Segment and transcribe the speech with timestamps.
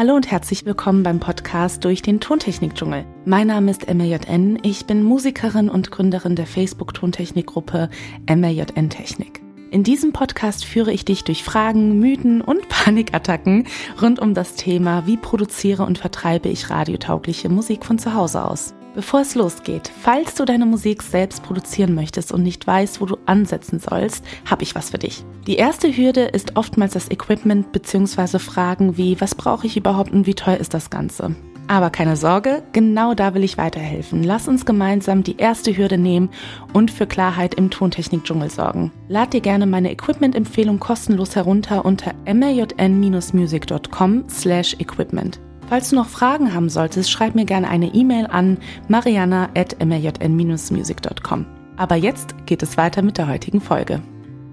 [0.00, 3.04] Hallo und herzlich willkommen beim Podcast durch den Tontechnik-Dschungel.
[3.26, 7.90] Mein Name ist MLJN, ich bin Musikerin und Gründerin der Facebook-Tontechnik-Gruppe
[8.26, 9.42] MLJN Technik.
[9.70, 13.66] In diesem Podcast führe ich dich durch Fragen, Mythen und Panikattacken
[14.00, 18.72] rund um das Thema, wie produziere und vertreibe ich radiotaugliche Musik von zu Hause aus.
[18.94, 23.16] Bevor es losgeht, falls du deine Musik selbst produzieren möchtest und nicht weißt, wo du
[23.24, 25.24] ansetzen sollst, habe ich was für dich.
[25.46, 28.40] Die erste Hürde ist oftmals das Equipment bzw.
[28.40, 31.36] Fragen wie, was brauche ich überhaupt und wie teuer ist das Ganze?
[31.68, 34.24] Aber keine Sorge, genau da will ich weiterhelfen.
[34.24, 36.28] Lass uns gemeinsam die erste Hürde nehmen
[36.72, 38.90] und für Klarheit im Tontechnik-Dschungel sorgen.
[39.06, 45.38] Lad dir gerne meine Equipment-Empfehlung kostenlos herunter unter mjn-music.com slash equipment.
[45.70, 51.46] Falls du noch Fragen haben solltest, schreib mir gerne eine E-Mail an mariana.mjn-music.com.
[51.76, 54.02] Aber jetzt geht es weiter mit der heutigen Folge.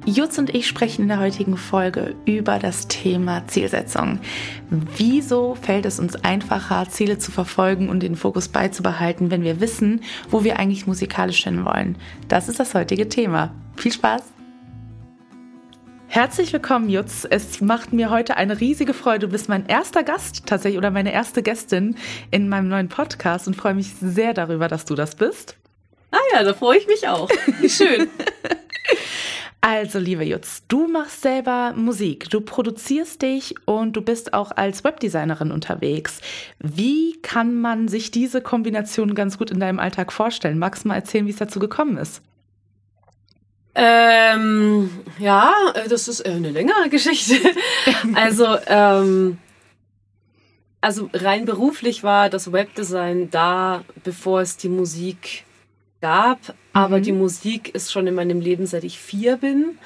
[0.06, 4.20] Jutz und ich sprechen in der heutigen Folge über das Thema Zielsetzung.
[4.70, 10.02] Wieso fällt es uns einfacher, Ziele zu verfolgen und den Fokus beizubehalten, wenn wir wissen,
[10.30, 11.98] wo wir eigentlich musikalisch hin wollen?
[12.28, 13.56] Das ist das heutige Thema.
[13.76, 14.37] Viel Spaß!
[16.10, 17.28] Herzlich willkommen, Jutz.
[17.30, 19.28] Es macht mir heute eine riesige Freude.
[19.28, 21.96] Du bist mein erster Gast tatsächlich oder meine erste Gästin
[22.32, 25.58] in meinem neuen Podcast und freue mich sehr darüber, dass du das bist.
[26.12, 27.30] Ah ja, da freue ich mich auch.
[27.60, 28.08] Wie schön.
[29.60, 34.86] Also, liebe Jutz, du machst selber Musik, du produzierst dich und du bist auch als
[34.86, 36.22] Webdesignerin unterwegs.
[36.60, 40.58] Wie kann man sich diese Kombination ganz gut in deinem Alltag vorstellen?
[40.60, 42.22] Magst du mal erzählen, wie es dazu gekommen ist?
[43.80, 44.90] Ähm,
[45.20, 47.36] ja, äh, das ist äh, eine längere Geschichte.
[48.16, 49.38] also, ähm,
[50.82, 55.44] also rein beruflich war das Webdesign da, bevor es die Musik
[56.02, 56.40] gab.
[56.74, 57.04] Aber mhm.
[57.04, 59.78] die Musik ist schon in meinem Leben, seit ich vier bin.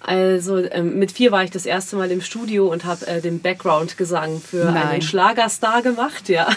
[0.00, 3.40] Also ähm, mit vier war ich das erste Mal im Studio und habe äh, den
[3.40, 4.88] Background-Gesang für Nein.
[4.88, 6.50] einen Schlagerstar gemacht, ja.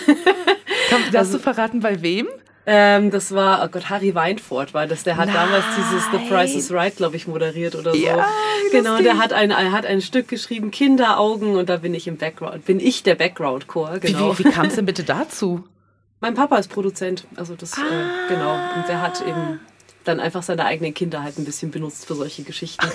[0.90, 2.28] Darfst also, du verraten, bei wem?
[2.68, 5.04] Ähm, das war, oh Gott, Harry Weinfurt war das.
[5.04, 5.36] Der hat Nein.
[5.36, 7.98] damals dieses The Price is Right, glaube ich, moderiert oder so.
[7.98, 8.28] Ja,
[8.72, 12.18] genau, der hat ein, er hat ein Stück geschrieben, Kinderaugen, und da bin ich im
[12.18, 14.34] Background, bin ich der Background-Chor, genau.
[14.34, 15.64] Wie, wie, wie kam es denn bitte dazu?
[16.22, 17.86] Mein Papa ist Produzent, also das, äh, ah.
[17.86, 18.54] äh, genau.
[18.78, 19.60] Und der hat eben
[20.04, 22.88] dann einfach seine eigenen Kinder halt ein bisschen benutzt für solche Geschichten.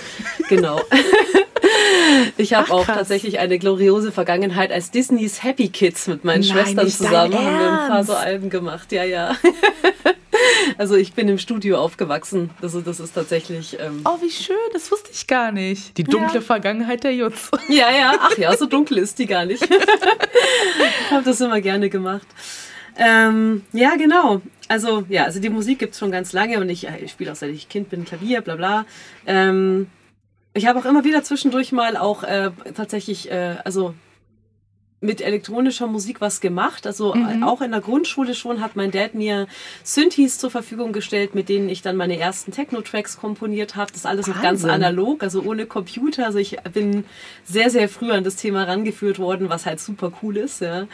[0.49, 0.81] genau.
[2.37, 6.89] Ich habe auch tatsächlich eine gloriose Vergangenheit als Disneys Happy Kids mit meinen Nein, Schwestern
[6.89, 7.35] zusammen.
[7.35, 9.37] Haben wir ein paar so Alben gemacht, ja, ja.
[10.79, 12.51] Also ich bin im Studio aufgewachsen.
[12.63, 13.79] Also das ist tatsächlich.
[13.79, 15.97] Ähm oh, wie schön, das wusste ich gar nicht.
[15.99, 16.41] Die dunkle ja.
[16.41, 17.51] Vergangenheit der Jutz.
[17.69, 19.63] Ja, ja, ach ja, so dunkel ist die gar nicht.
[19.71, 22.27] ich habe das immer gerne gemacht.
[22.97, 24.41] Ähm, ja, genau.
[24.69, 27.37] Also ja, also die Musik gibt es schon ganz lange und ich, ich spiele auch
[27.37, 28.87] seit ich Kind bin Klavier, bla bla.
[29.27, 29.89] Ähm,
[30.55, 33.95] ich habe auch immer wieder zwischendurch mal auch äh, tatsächlich, äh, also
[35.03, 36.87] mit elektronischer Musik was gemacht.
[36.87, 37.43] Also mhm.
[37.43, 39.47] auch in der Grundschule schon hat mein Dad mir
[39.83, 43.91] Synthes zur Verfügung gestellt, mit denen ich dann meine ersten Techno-Tracks komponiert habe.
[43.91, 46.27] Das ist alles noch ganz analog, also ohne Computer.
[46.27, 47.05] Also ich bin
[47.45, 50.61] sehr, sehr früh an das Thema rangeführt worden, was halt super cool ist.
[50.61, 50.87] Ja.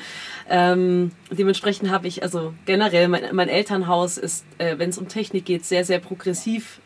[0.48, 5.44] Ähm, dementsprechend habe ich, also generell, mein, mein Elternhaus ist, äh, wenn es um Technik
[5.46, 6.78] geht, sehr, sehr progressiv.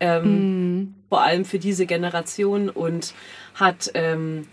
[0.00, 0.94] Ähm, mhm.
[1.08, 3.14] Vor allem für diese Generation und
[3.54, 4.46] hat ähm,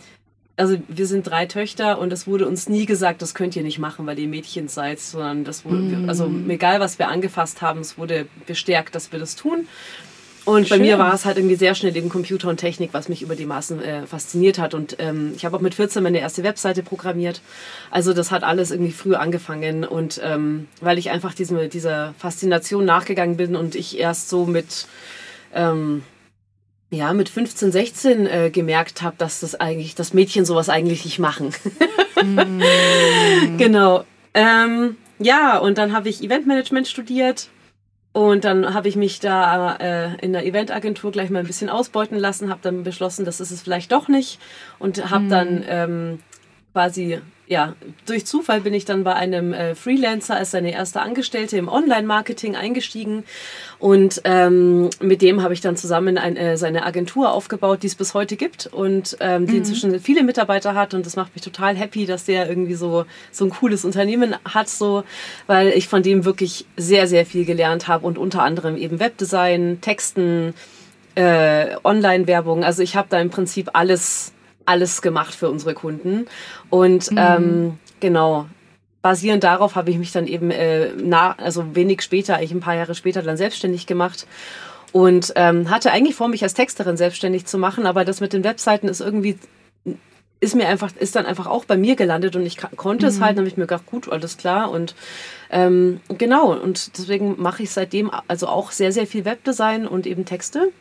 [0.58, 3.78] also wir sind drei Töchter und es wurde uns nie gesagt, das könnt ihr nicht
[3.78, 6.10] machen, weil ihr Mädchen seid, sondern das wurde, mm.
[6.10, 9.68] also egal was wir angefasst haben, es wurde bestärkt, dass wir das tun.
[10.46, 10.80] Und Schön.
[10.80, 13.36] bei mir war es halt irgendwie sehr schnell eben Computer und Technik, was mich über
[13.36, 14.74] die Maßen äh, fasziniert hat.
[14.74, 17.42] Und ähm, ich habe auch mit 14 meine erste Webseite programmiert.
[17.92, 19.84] Also das hat alles irgendwie früh angefangen.
[19.84, 24.88] Und ähm, weil ich einfach diesem, dieser Faszination nachgegangen bin und ich erst so mit
[25.54, 26.04] ähm,
[26.90, 31.20] ja, mit 15, 16 äh, gemerkt habe, dass das eigentlich, dass Mädchen sowas eigentlich nicht
[31.20, 31.54] machen.
[32.24, 32.62] mm.
[33.58, 34.06] Genau.
[34.34, 37.50] Ähm, ja, und dann habe ich Eventmanagement studiert
[38.14, 42.18] und dann habe ich mich da äh, in der Eventagentur gleich mal ein bisschen ausbeuten
[42.18, 44.40] lassen, habe dann beschlossen, das ist es vielleicht doch nicht
[44.80, 45.30] und habe mm.
[45.30, 46.20] dann ähm,
[46.72, 47.20] quasi
[47.50, 47.76] ja,
[48.06, 52.58] durch Zufall bin ich dann bei einem äh, Freelancer als seine erste Angestellte im Online-Marketing
[52.58, 53.24] eingestiegen
[53.80, 57.96] und ähm, mit dem habe ich dann zusammen ein, äh, seine Agentur aufgebaut, die es
[57.96, 59.60] bis heute gibt und ähm, die mhm.
[59.60, 63.46] inzwischen viele Mitarbeiter hat und das macht mich total happy, dass der irgendwie so so
[63.46, 65.06] ein cooles Unternehmen hat, so,
[65.48, 69.80] weil ich von dem wirklich sehr sehr viel gelernt habe und unter anderem eben Webdesign,
[69.80, 70.54] Texten,
[71.16, 72.66] äh, Online-Werbung.
[72.66, 74.34] Also ich habe da im Prinzip alles
[74.68, 76.28] alles gemacht für unsere Kunden.
[76.70, 77.18] Und mhm.
[77.18, 78.48] ähm, genau,
[79.02, 82.76] basierend darauf habe ich mich dann eben äh, na, also wenig später, eigentlich ein paar
[82.76, 84.28] Jahre später dann selbstständig gemacht
[84.92, 88.44] und ähm, hatte eigentlich vor, mich als Texterin selbstständig zu machen, aber das mit den
[88.44, 89.38] Webseiten ist irgendwie
[90.40, 93.10] ist mir einfach, ist dann einfach auch bei mir gelandet und ich konnte mhm.
[93.10, 94.94] es halt, dann habe ich mir gedacht, gut, alles klar und
[95.50, 100.26] ähm, genau und deswegen mache ich seitdem also auch sehr, sehr viel Webdesign und eben
[100.26, 100.72] Texte.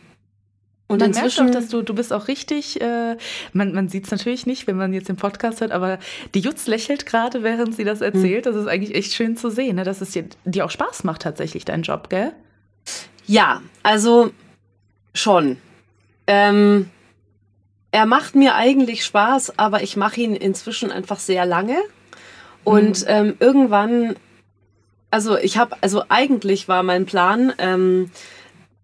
[0.88, 3.16] Und man inzwischen, merkt auch, dass du, du bist auch richtig, äh,
[3.52, 5.98] man, man sieht es natürlich nicht, wenn man jetzt den Podcast hört, aber
[6.34, 8.46] die Jutz lächelt gerade, während sie das erzählt.
[8.46, 8.52] Hm.
[8.52, 9.84] Das ist eigentlich echt schön zu sehen, ne?
[9.84, 12.32] dass es dir, dir auch Spaß macht tatsächlich, dein Job, gell?
[13.26, 14.30] Ja, also
[15.12, 15.56] schon.
[16.28, 16.88] Ähm,
[17.90, 21.78] er macht mir eigentlich Spaß, aber ich mache ihn inzwischen einfach sehr lange.
[22.62, 23.08] Und mhm.
[23.08, 24.16] ähm, irgendwann,
[25.10, 28.10] also ich habe, also eigentlich war mein Plan, ähm,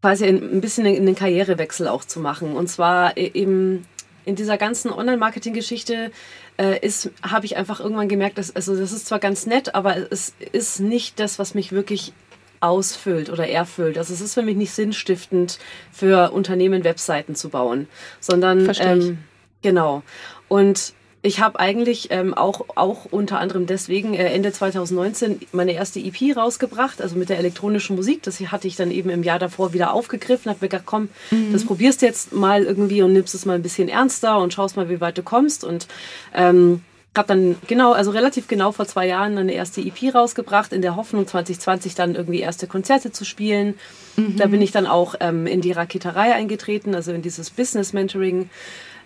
[0.02, 2.54] quasi ein bisschen in den Karrierewechsel auch zu machen.
[2.56, 3.87] Und zwar e-, eben
[4.25, 6.10] in dieser ganzen Online-Marketing-Geschichte
[6.58, 9.96] äh, ist, habe ich einfach irgendwann gemerkt, dass, also das ist zwar ganz nett, aber
[10.10, 12.12] es ist nicht das, was mich wirklich
[12.60, 13.99] ausfüllt oder erfüllt.
[13.99, 15.58] Also es ist für mich nicht sinnstiftend,
[15.90, 17.88] für Unternehmen Webseiten zu bauen,
[18.20, 19.19] sondern ähm,
[19.62, 20.02] genau.
[20.49, 26.00] Und ich habe eigentlich ähm, auch, auch unter anderem deswegen äh, Ende 2019 meine erste
[26.00, 28.24] EP rausgebracht, also mit der elektronischen Musik.
[28.24, 31.52] Das hatte ich dann eben im Jahr davor wieder aufgegriffen, habe mir gedacht, komm, mhm.
[31.52, 34.88] das probierst jetzt mal irgendwie und nimmst es mal ein bisschen ernster und schaust mal,
[34.88, 35.62] wie weit du kommst.
[35.62, 35.86] Und
[36.34, 36.82] ähm,
[37.16, 40.96] habe dann genau, also relativ genau vor zwei Jahren eine erste EP rausgebracht, in der
[40.96, 43.75] Hoffnung 2020 dann irgendwie erste Konzerte zu spielen.
[44.16, 44.38] Mhm.
[44.38, 48.50] Da bin ich dann auch ähm, in die Raketerei eingetreten, also in dieses Business Mentoring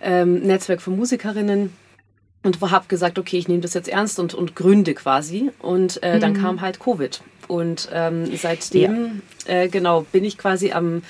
[0.01, 1.71] ähm, Netzwerk für Musikerinnen
[2.47, 5.51] und habe gesagt, okay, ich nehme das jetzt ernst und, und gründe quasi.
[5.59, 6.21] Und äh, mhm.
[6.21, 7.21] dann kam halt Covid.
[7.47, 9.53] Und ähm, seitdem, ja.
[9.53, 11.01] äh, genau, bin ich quasi am,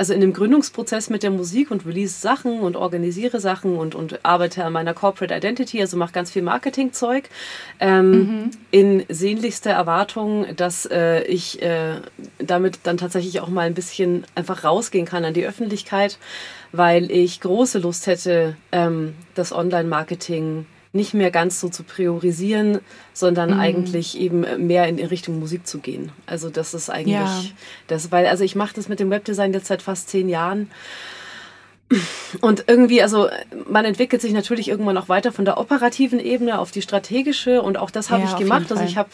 [0.00, 4.24] also in dem Gründungsprozess mit der Musik und release Sachen und organisiere Sachen und, und
[4.24, 7.28] arbeite an meiner Corporate Identity, also mache ganz viel Marketingzeug,
[7.80, 8.50] ähm, mhm.
[8.70, 11.96] in sehnlichster Erwartung, dass äh, ich äh,
[12.38, 16.18] damit dann tatsächlich auch mal ein bisschen einfach rausgehen kann an die Öffentlichkeit,
[16.72, 22.80] weil ich große Lust hätte, ähm, das Online-Marketing nicht mehr ganz so zu priorisieren,
[23.12, 23.60] sondern mhm.
[23.60, 26.10] eigentlich eben mehr in Richtung Musik zu gehen.
[26.26, 27.42] Also das ist eigentlich ja.
[27.86, 30.70] das, weil also ich mache das mit dem Webdesign jetzt seit fast zehn Jahren.
[32.40, 33.28] Und irgendwie, also
[33.68, 37.78] man entwickelt sich natürlich irgendwann auch weiter von der operativen Ebene auf die strategische und
[37.78, 38.70] auch das habe ja, ich gemacht.
[38.70, 39.10] Also ich habe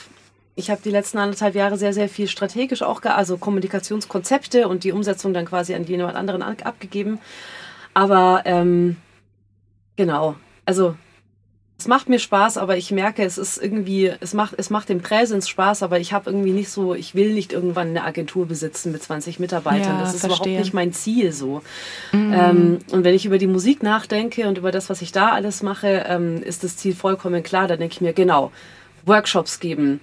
[0.56, 4.92] ich habe die letzten anderthalb Jahre sehr, sehr viel strategisch auch, also Kommunikationskonzepte und die
[4.92, 7.20] Umsetzung dann quasi an jemand anderen abgegeben.
[7.92, 8.96] Aber ähm,
[9.96, 10.96] genau, also
[11.78, 15.02] es macht mir Spaß, aber ich merke, es ist irgendwie, es macht, es macht dem
[15.02, 18.92] Präsens Spaß, aber ich habe irgendwie nicht so, ich will nicht irgendwann eine Agentur besitzen
[18.92, 19.96] mit 20 Mitarbeitern.
[19.96, 20.52] Ja, das ist verstehe.
[20.52, 21.60] überhaupt nicht mein Ziel so.
[22.12, 22.32] Mhm.
[22.32, 25.62] Ähm, und wenn ich über die Musik nachdenke und über das, was ich da alles
[25.62, 27.68] mache, ähm, ist das Ziel vollkommen klar.
[27.68, 28.52] Da denke ich mir, genau,
[29.04, 30.00] Workshops geben.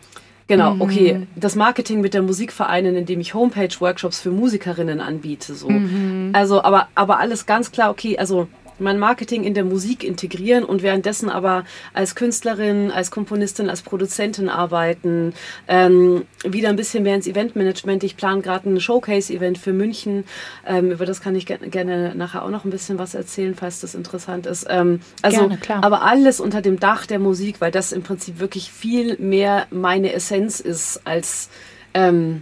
[0.48, 0.82] Genau, mhm.
[0.82, 5.56] okay, das Marketing mit der Musik vereinen, indem ich Homepage-Workshops für Musikerinnen anbiete.
[5.56, 5.70] So.
[5.70, 6.32] Mhm.
[6.34, 8.48] Also, aber, aber alles ganz klar, okay, also
[8.84, 11.64] mein Marketing in der Musik integrieren und währenddessen aber
[11.94, 15.34] als Künstlerin, als Komponistin, als Produzentin arbeiten,
[15.68, 18.04] ähm, wieder ein bisschen mehr ins Eventmanagement.
[18.04, 20.26] Ich plane gerade ein Showcase-Event für München.
[20.68, 23.80] Ähm, über das kann ich ge gerne nachher auch noch ein bisschen was erzählen, falls
[23.80, 24.68] das interessant ist.
[24.70, 25.84] Ähm, also, gerne, klar.
[25.84, 30.14] aber alles unter dem Dach der Musik, weil das im Prinzip wirklich viel mehr meine
[30.14, 31.50] Essenz ist als
[31.94, 32.42] ähm,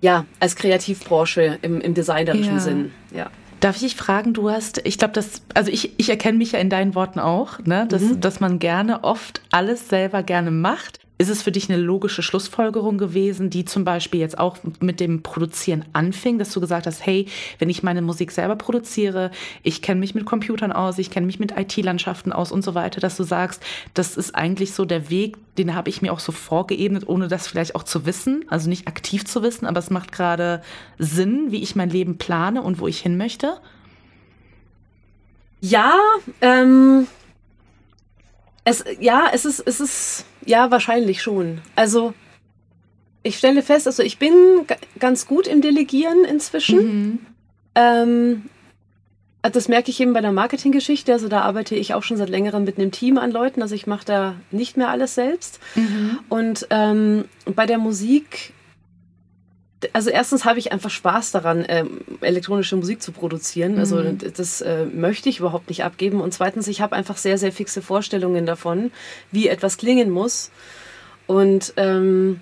[0.00, 2.60] ja, als Kreativbranche im, im designerischen ja.
[2.60, 2.92] Sinn.
[3.14, 3.30] Ja.
[3.60, 6.58] Darf ich dich fragen, du hast, ich glaube, das, also ich, ich erkenne mich ja
[6.58, 8.20] in deinen Worten auch, ne, dass, mhm.
[8.20, 10.99] dass man gerne oft alles selber gerne macht.
[11.20, 15.22] Ist es für dich eine logische Schlussfolgerung gewesen, die zum Beispiel jetzt auch mit dem
[15.22, 17.26] Produzieren anfing, dass du gesagt hast, hey,
[17.58, 19.30] wenn ich meine Musik selber produziere,
[19.62, 23.02] ich kenne mich mit Computern aus, ich kenne mich mit IT-Landschaften aus und so weiter,
[23.02, 23.62] dass du sagst,
[23.92, 27.46] das ist eigentlich so der Weg, den habe ich mir auch so vorgeebnet, ohne das
[27.46, 30.62] vielleicht auch zu wissen, also nicht aktiv zu wissen, aber es macht gerade
[30.98, 33.58] Sinn, wie ich mein Leben plane und wo ich hin möchte?
[35.60, 35.98] Ja,
[36.40, 37.06] ähm,
[38.64, 41.60] es, ja, es ist, es ist, ja, wahrscheinlich schon.
[41.76, 42.14] Also,
[43.22, 44.32] ich stelle fest, also ich bin
[44.98, 46.78] ganz gut im Delegieren inzwischen.
[46.78, 47.18] Mhm.
[47.74, 48.42] Ähm,
[49.42, 51.12] das merke ich eben bei der Marketinggeschichte.
[51.12, 53.62] Also da arbeite ich auch schon seit längerem mit einem Team an Leuten.
[53.62, 55.60] Also ich mache da nicht mehr alles selbst.
[55.74, 56.18] Mhm.
[56.28, 58.52] Und ähm, bei der Musik
[59.92, 63.78] also erstens habe ich einfach Spaß daran, ähm, elektronische Musik zu produzieren.
[63.78, 64.18] Also mhm.
[64.36, 66.20] das äh, möchte ich überhaupt nicht abgeben.
[66.20, 68.90] Und zweitens, ich habe einfach sehr, sehr fixe Vorstellungen davon,
[69.30, 70.50] wie etwas klingen muss.
[71.26, 72.40] Und ähm,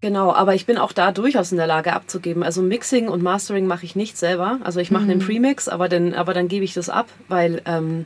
[0.00, 2.42] genau, aber ich bin auch da durchaus in der Lage abzugeben.
[2.42, 4.58] Also Mixing und Mastering mache ich nicht selber.
[4.64, 5.10] Also ich mache mhm.
[5.10, 8.04] einen Premix, aber dann, aber dann gebe ich das ab, weil ähm,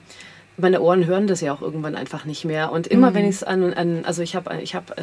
[0.58, 2.70] meine Ohren hören das ja auch irgendwann einfach nicht mehr.
[2.70, 3.14] Und immer mhm.
[3.14, 5.02] wenn ich es an, an, also ich habe, ich habe äh,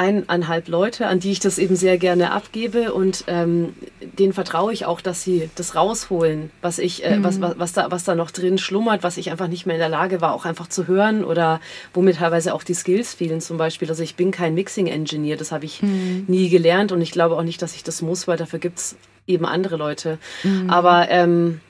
[0.00, 4.86] eineinhalb Leute, an die ich das eben sehr gerne abgebe und ähm, denen vertraue ich
[4.86, 7.24] auch, dass sie das rausholen, was ich, äh, mhm.
[7.24, 9.80] was, was, was, da, was da noch drin schlummert, was ich einfach nicht mehr in
[9.80, 11.60] der Lage war, auch einfach zu hören oder
[11.92, 13.90] wo mir teilweise auch die Skills fehlen zum Beispiel.
[13.90, 16.24] Also ich bin kein Mixing-Engineer, das habe ich mhm.
[16.26, 18.96] nie gelernt und ich glaube auch nicht, dass ich das muss, weil dafür gibt es
[19.26, 20.16] eben andere Leute.
[20.44, 20.70] Mhm.
[20.70, 21.60] Aber ähm,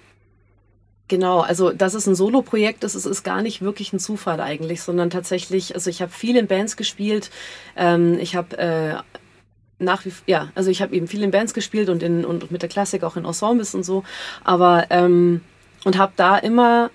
[1.10, 4.80] Genau, also dass es ein Solo-Projekt ist, es ist gar nicht wirklich ein Zufall eigentlich,
[4.80, 7.32] sondern tatsächlich, also ich habe viel in Bands gespielt,
[7.76, 8.94] ähm, ich habe äh,
[9.80, 12.62] nach wie ja, also ich habe eben viel in Bands gespielt und in und mit
[12.62, 14.04] der Klassik auch in Ensembles und so,
[14.44, 15.40] aber ähm,
[15.82, 16.92] und habe da immer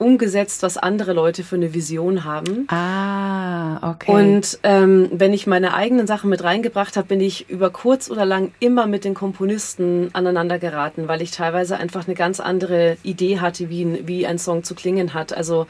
[0.00, 2.66] umgesetzt, was andere Leute für eine Vision haben.
[2.68, 4.10] Ah, okay.
[4.10, 8.24] Und ähm, wenn ich meine eigenen Sachen mit reingebracht habe, bin ich über kurz oder
[8.24, 13.40] lang immer mit den Komponisten aneinander geraten, weil ich teilweise einfach eine ganz andere Idee
[13.40, 15.36] hatte, wie, wie ein Song zu klingen hat.
[15.36, 15.66] Also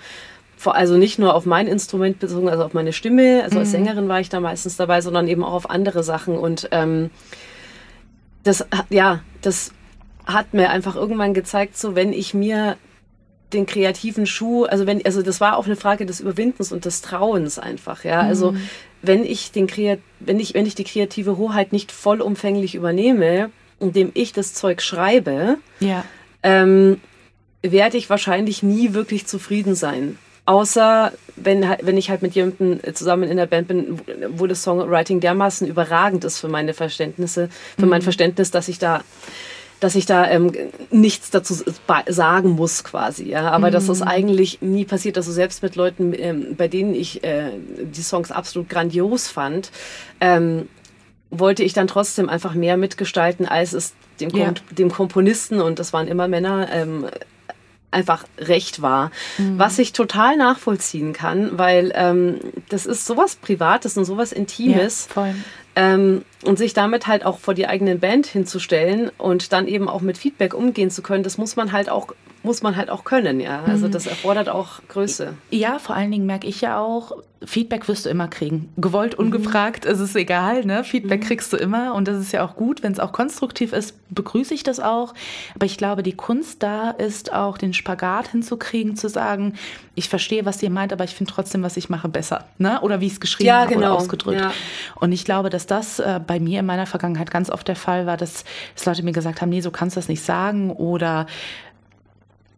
[0.67, 3.73] also nicht nur auf mein Instrument bezogen, also auf meine Stimme, also als mhm.
[3.73, 6.37] Sängerin war ich da meistens dabei, sondern eben auch auf andere Sachen.
[6.37, 7.09] Und ähm,
[8.43, 9.73] das, ja, das
[10.27, 12.77] hat mir einfach irgendwann gezeigt, so wenn ich mir
[13.53, 17.03] den kreativen Schuh, also wenn, also das war auch eine Frage des Überwindens und des
[17.03, 18.21] Trauens einfach, ja.
[18.21, 18.63] Also mhm.
[19.03, 24.11] wenn ich den Kreat, wenn ich, wenn ich die kreative Hoheit nicht vollumfänglich übernehme, indem
[24.15, 26.05] ich das Zeug schreibe, ja.
[26.43, 27.01] ähm,
[27.63, 30.19] werde ich wahrscheinlich nie wirklich zufrieden sein.
[30.47, 35.21] Außer wenn, wenn ich halt mit jemandem zusammen in der Band bin, wo das Songwriting
[35.21, 37.91] dermaßen überragend ist für meine Verständnisse, für mhm.
[37.91, 39.03] mein Verständnis, dass ich da
[39.81, 40.53] dass ich da ähm,
[40.91, 41.55] nichts dazu
[42.07, 43.29] sagen muss quasi.
[43.31, 43.51] Ja?
[43.51, 43.73] Aber mhm.
[43.73, 45.17] das ist eigentlich nie passiert.
[45.17, 47.51] Also selbst mit Leuten, ähm, bei denen ich äh,
[47.83, 49.71] die Songs absolut grandios fand,
[50.21, 50.69] ähm,
[51.31, 54.55] wollte ich dann trotzdem einfach mehr mitgestalten, als es dem, Kom ja.
[54.71, 57.07] dem Komponisten, und das waren immer Männer, ähm,
[57.91, 59.11] einfach recht war.
[59.39, 59.59] Mhm.
[59.59, 65.07] Was ich total nachvollziehen kann, weil ähm, das ist sowas Privates und sowas Intimes.
[65.09, 65.35] Ja, voll.
[65.81, 70.01] Ähm, und sich damit halt auch vor die eigenen Band hinzustellen und dann eben auch
[70.01, 72.09] mit Feedback umgehen zu können, das muss man halt auch
[72.43, 73.63] muss man halt auch können, ja.
[73.65, 73.93] Also mhm.
[73.93, 75.35] das erfordert auch Größe.
[75.51, 78.71] Ja, vor allen Dingen merke ich ja auch, Feedback wirst du immer kriegen.
[78.77, 79.27] Gewollt, mhm.
[79.27, 79.93] ungefragt, mhm.
[79.93, 80.85] es ist egal, ne?
[80.85, 81.27] Feedback mhm.
[81.27, 82.83] kriegst du immer und das ist ja auch gut.
[82.83, 85.15] Wenn es auch konstruktiv ist, begrüße ich das auch.
[85.55, 89.55] Aber ich glaube, die Kunst da ist auch, den Spagat hinzukriegen, zu sagen,
[89.95, 92.45] ich verstehe, was ihr meint, aber ich finde trotzdem, was ich mache, besser.
[92.59, 92.81] Ne?
[92.83, 93.87] Oder wie ich es geschrieben ja, habe genau.
[93.87, 94.41] oder ausgedrückt.
[94.41, 94.53] Ja.
[94.97, 98.07] Und ich glaube, dass das äh, bei mir in meiner Vergangenheit ganz oft der Fall
[98.07, 98.45] war, dass,
[98.75, 101.27] dass Leute mir gesagt haben, nee, so kannst du das nicht sagen oder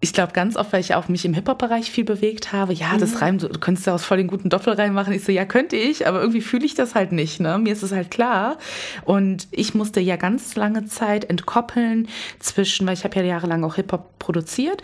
[0.02, 3.12] ich glaube ganz oft, weil ich auch mich im Hip-Hop-Bereich viel bewegt habe, ja, das
[3.12, 3.16] mhm.
[3.18, 5.12] Reim, du könntest daraus voll den guten Doppelreim machen.
[5.12, 7.38] Ich so, ja, könnte ich, aber irgendwie fühle ich das halt nicht.
[7.38, 7.56] Ne?
[7.58, 8.58] Mir ist es halt klar.
[9.04, 12.08] Und ich musste ja ganz lange Zeit entkoppeln
[12.40, 14.82] zwischen, weil ich habe ja jahrelang auch Hip-Hop produziert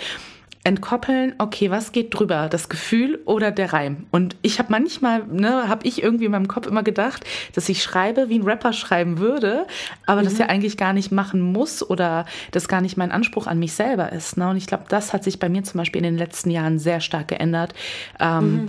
[0.64, 4.06] entkoppeln, okay, was geht drüber, das Gefühl oder der Reim?
[4.10, 7.24] Und ich habe manchmal, ne, habe ich irgendwie in meinem Kopf immer gedacht,
[7.54, 9.66] dass ich schreibe, wie ein Rapper schreiben würde,
[10.06, 10.24] aber mhm.
[10.24, 13.72] das ja eigentlich gar nicht machen muss oder das gar nicht mein Anspruch an mich
[13.72, 14.36] selber ist.
[14.36, 14.50] Ne?
[14.50, 17.00] Und ich glaube, das hat sich bei mir zum Beispiel in den letzten Jahren sehr
[17.00, 17.74] stark geändert.
[18.20, 18.68] Ähm, mhm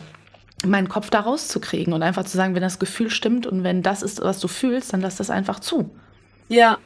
[0.65, 4.01] meinen Kopf da rauszukriegen und einfach zu sagen, wenn das Gefühl stimmt und wenn das
[4.01, 5.89] ist, was du fühlst, dann lass das einfach zu.
[6.49, 6.77] Ja.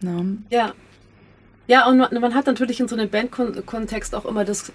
[0.00, 0.38] Ne?
[0.50, 0.72] Ja.
[1.66, 4.72] Ja, und man hat natürlich in so einem Bandkontext auch immer das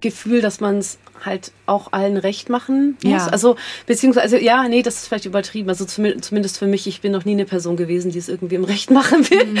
[0.00, 3.12] Gefühl, dass man es halt auch allen recht machen muss.
[3.12, 3.26] Ja.
[3.28, 5.68] Also, beziehungsweise, ja, nee, das ist vielleicht übertrieben.
[5.68, 8.64] Also zumindest für mich, ich bin noch nie eine Person gewesen, die es irgendwie im
[8.64, 9.46] Recht machen will.
[9.46, 9.58] Mhm.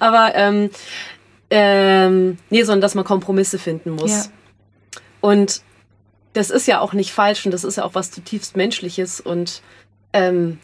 [0.00, 0.70] Aber ähm,
[1.50, 4.26] ähm, nee, sondern dass man Kompromisse finden muss.
[4.26, 4.32] Ja.
[5.20, 5.62] Und
[6.32, 9.62] das ist ja auch nicht falsch und das ist ja auch was zutiefst Menschliches und
[10.12, 10.58] ähm,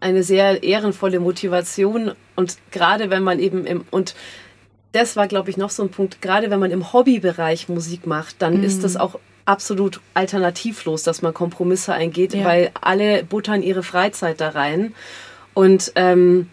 [0.00, 4.14] eine sehr ehrenvolle Motivation und gerade wenn man eben im und
[4.92, 8.42] das war glaube ich noch so ein Punkt, gerade wenn man im Hobbybereich Musik macht,
[8.42, 8.64] dann mhm.
[8.64, 12.44] ist das auch absolut alternativlos, dass man Kompromisse eingeht, ja.
[12.44, 14.94] weil alle buttern ihre Freizeit da rein
[15.54, 16.48] und ähm,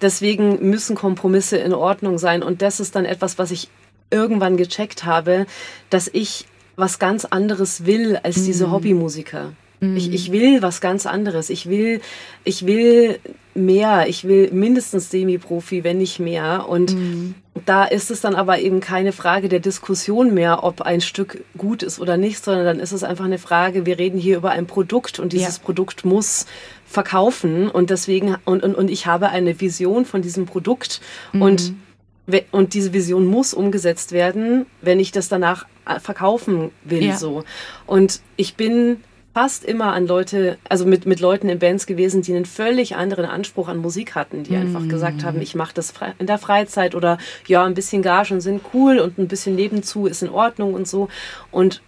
[0.00, 3.68] deswegen müssen Kompromisse in Ordnung sein und das ist dann etwas, was ich
[4.10, 5.46] irgendwann gecheckt habe,
[5.90, 6.46] dass ich
[6.76, 8.44] was ganz anderes will als mhm.
[8.44, 9.52] diese Hobbymusiker.
[9.80, 9.96] Mhm.
[9.96, 11.50] Ich, ich will was ganz anderes.
[11.50, 12.00] Ich will,
[12.44, 13.18] ich will
[13.54, 14.06] mehr.
[14.08, 16.68] Ich will mindestens Semi-Profi, wenn nicht mehr.
[16.68, 17.34] Und mhm.
[17.66, 21.82] Da ist es dann aber eben keine Frage der Diskussion mehr, ob ein Stück gut
[21.82, 24.66] ist oder nicht, sondern dann ist es einfach eine Frage, wir reden hier über ein
[24.66, 25.62] Produkt und dieses ja.
[25.62, 26.46] Produkt muss
[26.86, 31.00] verkaufen und deswegen und, und, und ich habe eine Vision von diesem Produkt
[31.32, 31.42] mhm.
[31.42, 31.74] und
[32.52, 37.16] und diese Vision muss umgesetzt werden, wenn ich das danach äh, verkaufen will, ja.
[37.16, 37.42] so.
[37.84, 39.02] Und ich bin
[39.34, 43.24] fast immer an Leute, also mit, mit Leuten in Bands gewesen, die einen völlig anderen
[43.24, 44.60] Anspruch an Musik hatten, die mm.
[44.60, 48.60] einfach gesagt haben, ich mache das in der Freizeit oder ja, ein bisschen Gagen sind
[48.74, 51.08] cool und ein bisschen nebenzu ist in Ordnung und so.
[51.50, 51.80] Und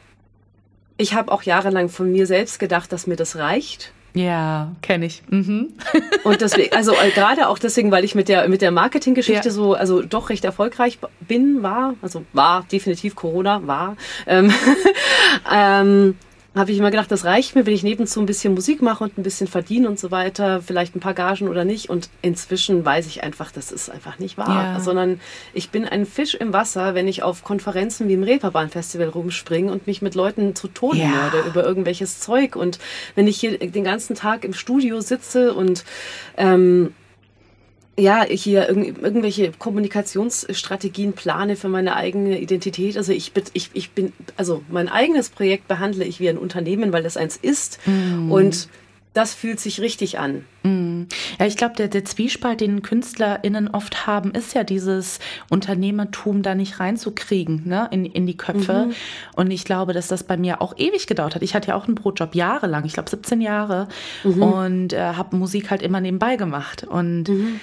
[0.97, 3.93] ich habe auch jahrelang von mir selbst gedacht, dass mir das reicht.
[4.15, 5.25] Ja, kenne ich.
[5.29, 5.73] Mhm.
[6.23, 9.53] Und deswegen, also äh, gerade auch deswegen, weil ich mit der, mit der Marketinggeschichte ja.
[9.53, 13.97] so, also doch recht erfolgreich bin, war, also war definitiv Corona, war.
[14.29, 14.55] Ähm,
[15.53, 16.17] ähm,
[16.55, 19.19] habe ich immer gedacht, das reicht mir, wenn ich nebenzu ein bisschen Musik mache und
[19.19, 21.91] ein bisschen verdiene und so weiter, vielleicht ein paar Gagen oder nicht.
[21.91, 24.75] Und inzwischen weiß ich einfach, das ist einfach nicht wahr.
[24.75, 24.81] Ja.
[24.81, 25.21] Sondern
[25.53, 29.87] ich bin ein Fisch im Wasser, wenn ich auf Konferenzen wie im Reeperbahn-Festival rumspringe und
[29.87, 31.09] mich mit Leuten zu Tode ja.
[31.09, 32.55] morde über irgendwelches Zeug.
[32.55, 32.79] Und
[33.17, 35.85] wenn ich hier den ganzen Tag im Studio sitze und
[36.37, 36.95] ähm,
[37.97, 42.97] ja, hier irg irgendwelche Kommunikationsstrategien plane für meine eigene Identität.
[42.97, 47.03] Also ich, ich, ich bin, also mein eigenes Projekt behandle ich wie ein Unternehmen, weil
[47.03, 47.79] das eins ist.
[47.87, 48.33] Mm.
[48.33, 48.69] Und
[49.13, 50.45] das fühlt sich richtig an.
[50.65, 51.03] Mm.
[51.39, 56.57] Ja, ich glaube, der, der Zwiespalt, den KünstlerInnen oft haben, ist ja dieses Unternehmertum da
[56.57, 58.87] nicht reinzukriegen, ne, in, in die Köpfe.
[58.87, 58.95] Mhm.
[59.37, 61.43] Und ich glaube, dass das bei mir auch ewig gedauert hat.
[61.43, 63.87] Ich hatte ja auch einen Brotjob jahrelang, ich glaube 17 Jahre,
[64.25, 64.43] mhm.
[64.43, 66.83] und äh, habe Musik halt immer nebenbei gemacht.
[66.83, 67.61] Und mhm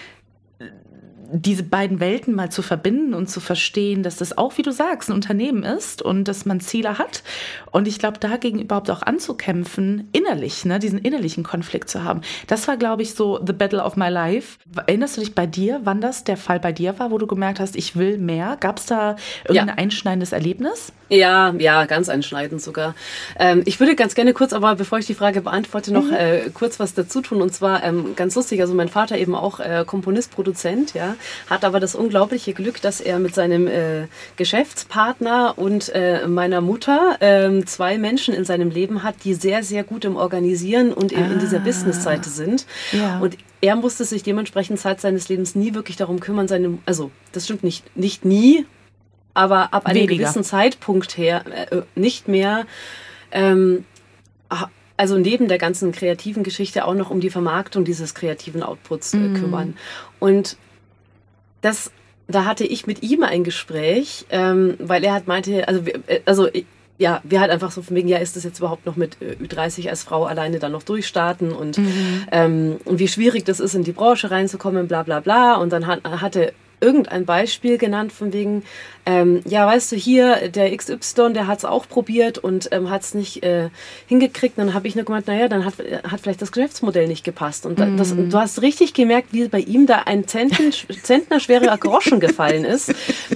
[1.32, 5.10] diese beiden Welten mal zu verbinden und zu verstehen, dass das auch, wie du sagst,
[5.10, 7.24] ein Unternehmen ist und dass man Ziele hat.
[7.72, 12.68] Und ich glaube, dagegen überhaupt auch anzukämpfen, innerlich, ne, diesen innerlichen Konflikt zu haben, das
[12.68, 14.58] war, glaube ich, so the battle of my life.
[14.76, 17.60] Erinnerst du dich bei dir, wann das der Fall bei dir war, wo du gemerkt
[17.60, 18.58] hast, ich will mehr?
[18.60, 19.74] Gab es da irgendein ja.
[19.76, 20.92] einschneidendes Erlebnis?
[21.12, 22.96] Ja, ja, ganz einschneidend sogar.
[23.38, 26.14] Ähm, ich würde ganz gerne kurz, aber bevor ich die Frage beantworte, noch mhm.
[26.14, 27.42] äh, kurz was dazu tun.
[27.42, 31.16] Und zwar ähm, ganz lustig, also mein Vater eben auch äh, Komponist, Produzent, ja,
[31.50, 37.18] hat aber das unglaubliche Glück, dass er mit seinem äh, Geschäftspartner und äh, meiner Mutter
[37.22, 41.18] ähm, zwei Menschen in seinem Leben hat, die sehr, sehr gut im Organisieren und ah.
[41.18, 42.66] in dieser Business-Seite sind.
[42.92, 43.20] Ja.
[43.20, 47.46] Und er musste sich dementsprechend Zeit seines Lebens nie wirklich darum kümmern, seine, also das
[47.46, 48.66] stimmt nicht, nicht nie,
[49.34, 50.24] aber ab einem Weniger.
[50.24, 52.66] gewissen Zeitpunkt her äh, nicht mehr.
[53.32, 53.86] Ähm,
[54.98, 59.18] also neben der ganzen kreativen Geschichte auch noch um die Vermarktung dieses kreativen Outputs äh,
[59.18, 59.34] mm.
[59.36, 59.78] kümmern.
[60.20, 60.58] Und
[61.62, 61.92] das,
[62.28, 66.48] da hatte ich mit ihm ein Gespräch, ähm, weil er hat meinte, also, äh, also
[66.98, 69.36] ja, wir halt einfach so von wegen, ja, ist das jetzt überhaupt noch mit äh,
[69.44, 72.28] Ü30 als Frau alleine dann noch durchstarten und mhm.
[72.32, 75.56] ähm, wie schwierig das ist, in die Branche reinzukommen, bla bla bla.
[75.56, 78.64] Und dann hat, hatte irgendein Beispiel genannt von wegen,
[79.06, 83.02] ähm, ja, weißt du, hier, der XY, der hat es auch probiert und ähm, hat
[83.02, 83.70] es nicht äh,
[84.08, 84.58] hingekriegt.
[84.58, 87.66] Und dann habe ich nur gemeint, naja, dann hat, hat vielleicht das Geschäftsmodell nicht gepasst.
[87.66, 87.98] Und mhm.
[87.98, 90.72] das, du hast richtig gemerkt, wie bei ihm da ein Zentner,
[91.04, 92.94] Zentner schwerer Groschen gefallen ist.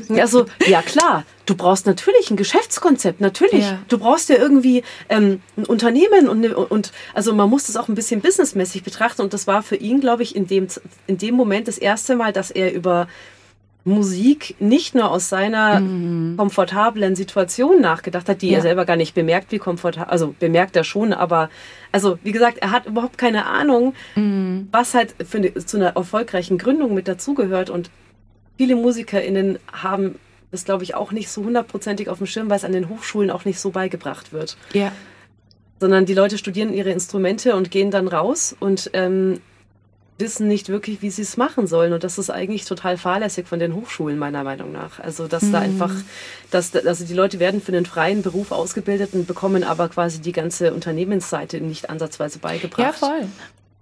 [0.09, 3.65] Also, ja klar, du brauchst natürlich ein Geschäftskonzept, natürlich.
[3.65, 3.79] Ja.
[3.87, 7.95] Du brauchst ja irgendwie ähm, ein Unternehmen und, und also man muss das auch ein
[7.95, 9.21] bisschen businessmäßig betrachten.
[9.21, 10.67] Und das war für ihn, glaube ich, in dem,
[11.07, 13.07] in dem Moment das erste Mal, dass er über
[13.87, 16.37] Musik nicht nur aus seiner mhm.
[16.37, 18.57] komfortablen Situation nachgedacht hat, die ja.
[18.57, 21.49] er selber gar nicht bemerkt, wie komfortabel, also bemerkt er schon, aber
[21.91, 24.69] also wie gesagt, er hat überhaupt keine Ahnung, mhm.
[24.71, 27.91] was halt für eine, zu einer erfolgreichen Gründung mit dazugehört und
[28.57, 30.15] viele MusikerInnen haben
[30.49, 33.29] das, glaube ich, auch nicht so hundertprozentig auf dem Schirm, weil es an den Hochschulen
[33.29, 34.57] auch nicht so beigebracht wird.
[34.73, 34.91] Ja.
[35.79, 39.41] Sondern die Leute studieren ihre Instrumente und gehen dann raus und ähm,
[40.17, 41.93] wissen nicht wirklich, wie sie es machen sollen.
[41.93, 44.99] Und das ist eigentlich total fahrlässig von den Hochschulen, meiner Meinung nach.
[44.99, 45.51] Also, dass mhm.
[45.51, 45.91] da einfach,
[46.51, 50.31] dass, also die Leute werden für den freien Beruf ausgebildet und bekommen aber quasi die
[50.31, 52.79] ganze Unternehmensseite nicht ansatzweise beigebracht.
[52.79, 53.27] Ja, voll.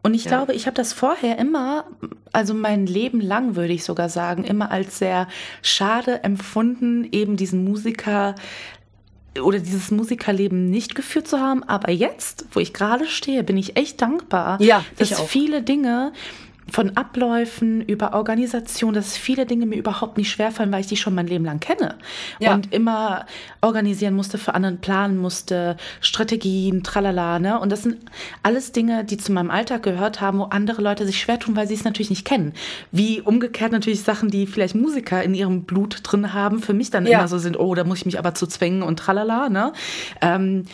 [0.05, 0.31] Und ich ja.
[0.31, 1.85] glaube, ich habe das vorher immer,
[2.33, 5.29] also mein Leben lang würde ich sogar sagen, immer als sehr
[5.61, 8.35] schade empfunden, eben diesen Musiker
[9.41, 11.63] oder dieses Musikerleben nicht geführt zu haben.
[11.63, 16.13] Aber jetzt, wo ich gerade stehe, bin ich echt dankbar, ja, dass viele Dinge
[16.73, 21.13] von Abläufen über Organisation, dass viele Dinge mir überhaupt nicht schwerfallen, weil ich die schon
[21.13, 21.99] mein Leben lang kenne.
[22.39, 22.55] Ja.
[22.55, 23.27] Und immer
[23.62, 27.38] organisieren musste, für anderen planen musste, Strategien, tralala.
[27.38, 27.59] Ne?
[27.59, 27.97] Und das sind
[28.41, 31.67] alles Dinge, die zu meinem Alltag gehört haben, wo andere Leute sich schwer tun, weil
[31.67, 32.53] sie es natürlich nicht kennen.
[32.91, 37.05] Wie umgekehrt natürlich Sachen, die vielleicht Musiker in ihrem Blut drin haben, für mich dann
[37.05, 37.19] ja.
[37.19, 39.49] immer so sind, oh, da muss ich mich aber zu zwängen und tralala.
[39.49, 39.73] Ne?
[40.21, 40.65] Ähm,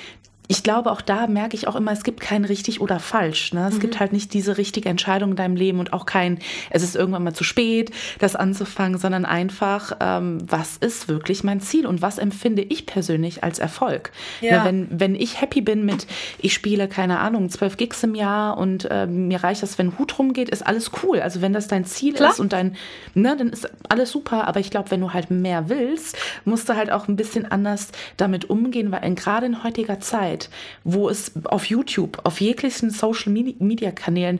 [0.51, 3.53] ich glaube, auch da merke ich auch immer, es gibt kein richtig oder falsch.
[3.53, 3.67] Ne?
[3.67, 3.81] Es mhm.
[3.81, 6.39] gibt halt nicht diese richtige Entscheidung in deinem Leben und auch kein,
[6.71, 11.61] es ist irgendwann mal zu spät, das anzufangen, sondern einfach, ähm, was ist wirklich mein
[11.61, 14.11] Ziel und was empfinde ich persönlich als Erfolg?
[14.41, 14.63] Ja.
[14.63, 16.07] Ne, wenn, wenn ich happy bin mit,
[16.39, 20.17] ich spiele, keine Ahnung, zwölf Gigs im Jahr und äh, mir reicht das, wenn Hut
[20.17, 21.19] rumgeht, ist alles cool.
[21.19, 22.31] Also wenn das dein Ziel Klar.
[22.31, 22.75] ist und dein,
[23.13, 24.47] ne, dann ist alles super.
[24.47, 27.89] Aber ich glaube, wenn du halt mehr willst, musst du halt auch ein bisschen anders
[28.17, 30.49] damit umgehen, weil gerade in heutiger Zeit, Zeit,
[30.83, 34.39] wo es auf YouTube, auf jeglichen Social Media Kanälen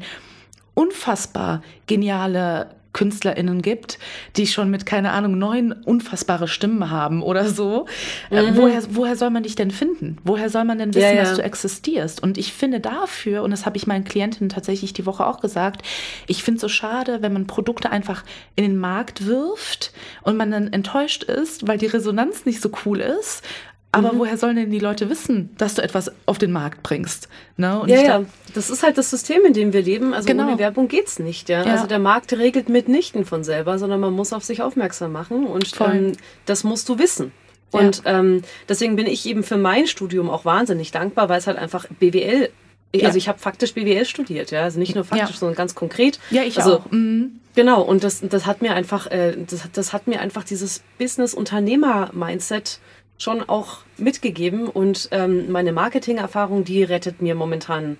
[0.73, 3.99] unfassbar geniale KünstlerInnen gibt,
[4.35, 7.85] die schon mit, keine Ahnung, neun unfassbare Stimmen haben oder so.
[8.31, 8.55] Äh, mhm.
[8.55, 10.17] woher, woher soll man dich denn finden?
[10.23, 11.23] Woher soll man denn wissen, ja, ja.
[11.23, 12.23] dass du existierst?
[12.23, 15.83] Und ich finde dafür, und das habe ich meinen Klientinnen tatsächlich die Woche auch gesagt,
[16.25, 18.23] ich finde es so schade, wenn man Produkte einfach
[18.55, 23.01] in den Markt wirft und man dann enttäuscht ist, weil die Resonanz nicht so cool
[23.01, 23.43] ist
[23.91, 24.19] aber mhm.
[24.19, 27.27] woher sollen denn die Leute wissen, dass du etwas auf den Markt bringst?
[27.57, 27.83] Ne?
[27.87, 28.23] ja, ja,
[28.53, 30.13] das ist halt das System, in dem wir leben.
[30.13, 30.47] Also genau.
[30.47, 31.49] ohne Werbung geht's nicht.
[31.49, 31.65] Ja?
[31.65, 31.71] ja?
[31.71, 35.71] Also der Markt regelt mitnichten von selber, sondern man muss auf sich aufmerksam machen und
[35.79, 36.13] ähm,
[36.45, 37.31] das musst du wissen.
[37.71, 38.19] Und ja.
[38.19, 41.85] ähm, deswegen bin ich eben für mein Studium auch wahnsinnig dankbar, weil es halt einfach
[41.99, 42.49] BWL
[42.91, 43.05] ja.
[43.05, 45.37] Also ich habe faktisch BWL studiert, ja, also nicht nur faktisch, ja.
[45.37, 46.19] sondern ganz konkret.
[46.31, 46.91] Ja, ich also, auch.
[46.91, 47.39] Mhm.
[47.53, 52.79] Genau, und das, das hat mir einfach, äh, das, das hat mir einfach dieses Business-Unternehmer-Mindset
[53.19, 57.97] schon auch mitgegeben und ähm, meine Marketing-Erfahrung, die rettet mir momentan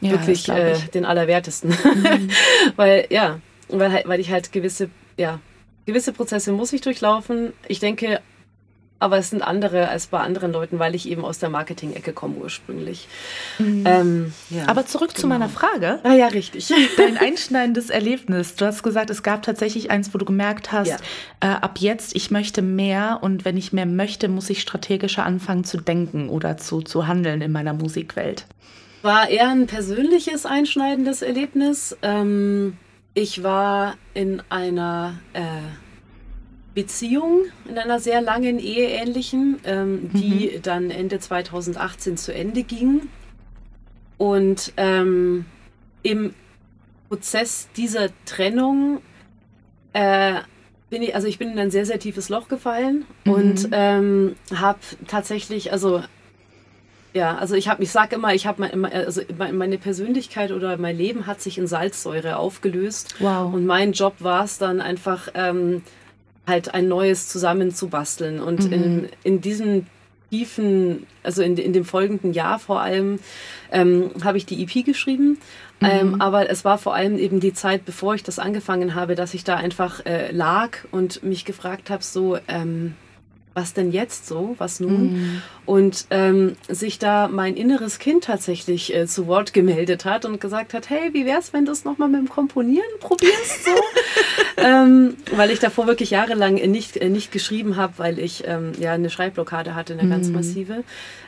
[0.00, 1.70] ja, wirklich äh, den Allerwertesten.
[1.70, 2.30] Mhm.
[2.76, 5.40] weil, ja, weil, weil ich halt gewisse, ja,
[5.84, 7.52] gewisse Prozesse muss ich durchlaufen.
[7.66, 8.20] Ich denke,
[9.02, 12.36] aber es sind andere als bei anderen Leuten, weil ich eben aus der Marketing-Ecke komme
[12.36, 13.08] ursprünglich.
[13.58, 13.82] Mhm.
[13.84, 15.20] Ähm, ja, aber zurück genau.
[15.20, 15.98] zu meiner Frage.
[16.04, 16.72] Ah ja, richtig.
[16.96, 18.54] Dein einschneidendes Erlebnis.
[18.54, 20.96] Du hast gesagt, es gab tatsächlich eins, wo du gemerkt hast, ja.
[21.40, 25.64] äh, ab jetzt, ich möchte mehr und wenn ich mehr möchte, muss ich strategischer anfangen
[25.64, 28.46] zu denken oder zu, zu handeln in meiner Musikwelt.
[29.02, 31.96] War eher ein persönliches einschneidendes Erlebnis.
[32.02, 32.78] Ähm,
[33.14, 35.40] ich war in einer äh,
[36.74, 40.62] Beziehung, in einer sehr langen Eheähnlichen, ähm, die mhm.
[40.62, 43.08] dann Ende 2018 zu Ende ging.
[44.16, 45.44] Und ähm,
[46.02, 46.34] im
[47.08, 49.00] Prozess dieser Trennung
[49.92, 50.40] äh,
[50.88, 53.32] bin ich, also ich bin in ein sehr, sehr tiefes Loch gefallen mhm.
[53.32, 56.02] und ähm, habe tatsächlich, also
[57.14, 61.26] ja, also ich habe, ich sage immer, ich habe also meine Persönlichkeit oder mein Leben
[61.26, 63.16] hat sich in Salzsäure aufgelöst.
[63.18, 63.52] Wow.
[63.52, 65.82] Und mein Job war es dann einfach, ähm,
[66.46, 68.40] halt ein neues zusammenzubasteln.
[68.40, 68.72] Und mhm.
[68.72, 69.86] in, in diesem
[70.30, 73.18] tiefen, also in, in dem folgenden Jahr vor allem,
[73.70, 75.38] ähm, habe ich die EP geschrieben.
[75.80, 75.88] Mhm.
[75.88, 79.34] Ähm, aber es war vor allem eben die Zeit, bevor ich das angefangen habe, dass
[79.34, 82.94] ich da einfach äh, lag und mich gefragt habe, so, ähm,
[83.54, 85.12] was denn jetzt so, was nun?
[85.12, 85.42] Mhm.
[85.66, 90.74] Und ähm, sich da mein inneres Kind tatsächlich äh, zu Wort gemeldet hat und gesagt
[90.74, 93.64] hat, hey, wie wär's, wenn du es nochmal mit dem Komponieren probierst?
[93.64, 93.70] So?
[94.56, 98.92] ähm, weil ich davor wirklich jahrelang nicht, äh, nicht geschrieben habe, weil ich ähm, ja
[98.92, 100.10] eine Schreibblockade hatte, eine mhm.
[100.10, 100.84] ganz massive.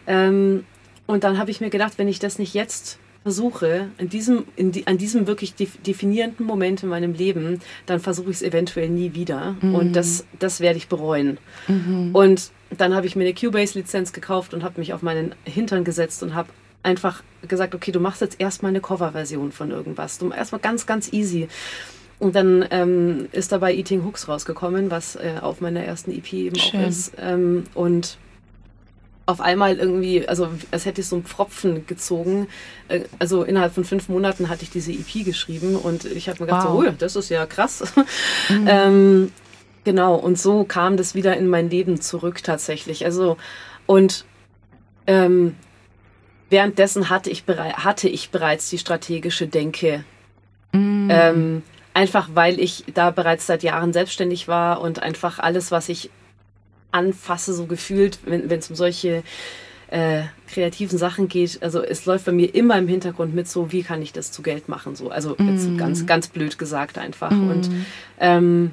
[0.07, 0.65] Ähm,
[1.07, 4.71] und dann habe ich mir gedacht, wenn ich das nicht jetzt versuche, in diesem, in
[4.71, 9.15] die, an diesem wirklich definierenden Moment in meinem Leben, dann versuche ich es eventuell nie
[9.15, 9.57] wieder.
[9.63, 9.75] Mhm.
[9.75, 11.39] Und das, das werde ich bereuen.
[11.67, 12.15] Mhm.
[12.15, 16.23] Und dann habe ich mir eine Cubase-Lizenz gekauft und habe mich auf meinen Hintern gesetzt
[16.23, 16.51] und habe
[16.83, 20.19] einfach gesagt, okay, du machst jetzt erstmal eine Coverversion von irgendwas.
[20.19, 21.49] Du erstmal ganz, ganz easy.
[22.19, 26.57] Und dann ähm, ist dabei Eating Hooks rausgekommen, was äh, auf meiner ersten EP eben
[26.57, 26.81] Schön.
[26.81, 27.13] auch ist.
[27.19, 28.19] Ähm, und
[29.27, 32.49] auf einmal irgendwie, also als hätte ich so einen Pfropfen gezogen.
[32.89, 36.47] Äh, also innerhalb von fünf Monaten hatte ich diese EP geschrieben und ich habe mir
[36.47, 36.83] gedacht, wow.
[36.85, 37.83] so, oh, das ist ja krass.
[38.49, 38.67] Mhm.
[38.69, 39.33] ähm,
[39.85, 43.05] genau, und so kam das wieder in mein Leben zurück tatsächlich.
[43.05, 43.39] Also,
[43.87, 44.27] und
[45.07, 45.55] ähm,
[46.51, 50.05] währenddessen hatte ich, hatte ich bereits die strategische Denke.
[50.73, 51.09] Mhm.
[51.11, 51.63] Ähm,
[51.95, 56.11] einfach weil ich da bereits seit Jahren selbstständig war und einfach alles, was ich
[56.95, 59.23] anfasse, so gefühlt, wenn es um solche
[59.89, 61.63] äh, kreativen Sachen geht.
[61.63, 64.43] Also es läuft bei mir immer im Hintergrund mit so, wie kann ich das zu
[64.43, 64.97] Geld machen?
[64.97, 65.77] So, also mm.
[65.77, 67.31] ganz, ganz blöd gesagt einfach.
[67.31, 67.51] Mm.
[67.51, 67.71] Und
[68.19, 68.71] ähm,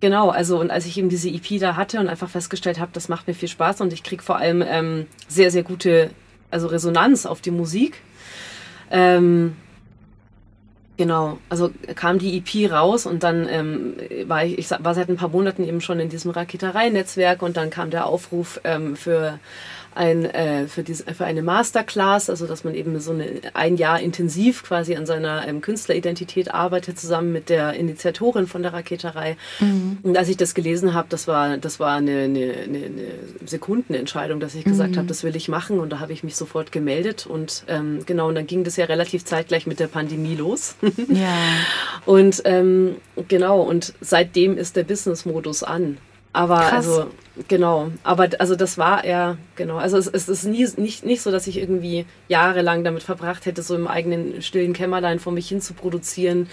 [0.00, 3.08] genau, also und als ich eben diese EP da hatte und einfach festgestellt habe, das
[3.08, 6.10] macht mir viel Spaß und ich kriege vor allem ähm, sehr, sehr gute,
[6.50, 8.02] also Resonanz auf die Musik.
[8.90, 9.54] Ähm,
[10.98, 13.94] Genau, also kam die EP raus und dann ähm,
[14.26, 17.70] war ich, ich war seit ein paar Monaten eben schon in diesem Raketerei-Netzwerk und dann
[17.70, 19.38] kam der Aufruf ähm, für
[19.94, 24.00] ein, äh, für, diese, für eine Masterclass, also dass man eben so eine, ein Jahr
[24.00, 29.36] intensiv quasi an seiner ähm, Künstleridentität arbeitet, zusammen mit der Initiatorin von der Raketerei.
[29.60, 29.98] Mhm.
[30.02, 32.90] Und als ich das gelesen habe, das war, das war eine, eine, eine,
[33.44, 34.96] Sekundenentscheidung, dass ich gesagt mhm.
[34.96, 38.28] habe, das will ich machen und da habe ich mich sofort gemeldet und ähm, genau,
[38.28, 40.76] und dann ging das ja relativ zeitgleich mit der Pandemie los.
[41.08, 41.36] ja.
[42.06, 42.96] Und ähm,
[43.28, 45.98] genau, und seitdem ist der Business-Modus an.
[46.32, 46.72] Aber Krass.
[46.72, 47.10] also
[47.48, 49.76] genau, aber also das war eher genau.
[49.76, 53.62] Also es, es ist nie nicht nicht so, dass ich irgendwie jahrelang damit verbracht hätte,
[53.62, 56.48] so im eigenen stillen Kämmerlein vor mich hin zu produzieren,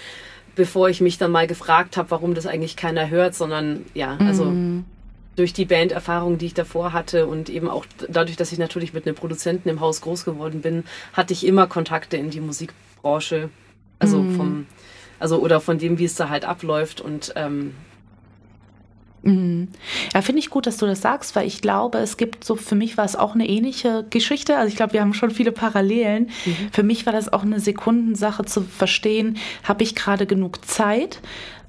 [0.54, 4.46] bevor ich mich dann mal gefragt habe, warum das eigentlich keiner hört, sondern ja, also
[4.46, 4.84] mm.
[5.36, 9.06] durch die Banderfahrung, die ich davor hatte und eben auch dadurch, dass ich natürlich mit
[9.06, 13.50] einem Produzenten im Haus groß geworden bin, hatte ich immer Kontakte in die Musikbranche,
[13.98, 14.36] also mm.
[14.36, 14.66] vom
[15.18, 17.74] Also oder von dem, wie es da halt abläuft und ähm, Mhm.
[20.14, 22.74] Ja, finde ich gut, dass du das sagst, weil ich glaube, es gibt so, für
[22.76, 24.56] mich war es auch eine ähnliche Geschichte.
[24.56, 26.30] Also ich glaube, wir haben schon viele Parallelen.
[26.44, 26.56] Mhm.
[26.72, 31.20] Für mich war das auch eine Sekundensache zu verstehen, habe ich gerade genug Zeit?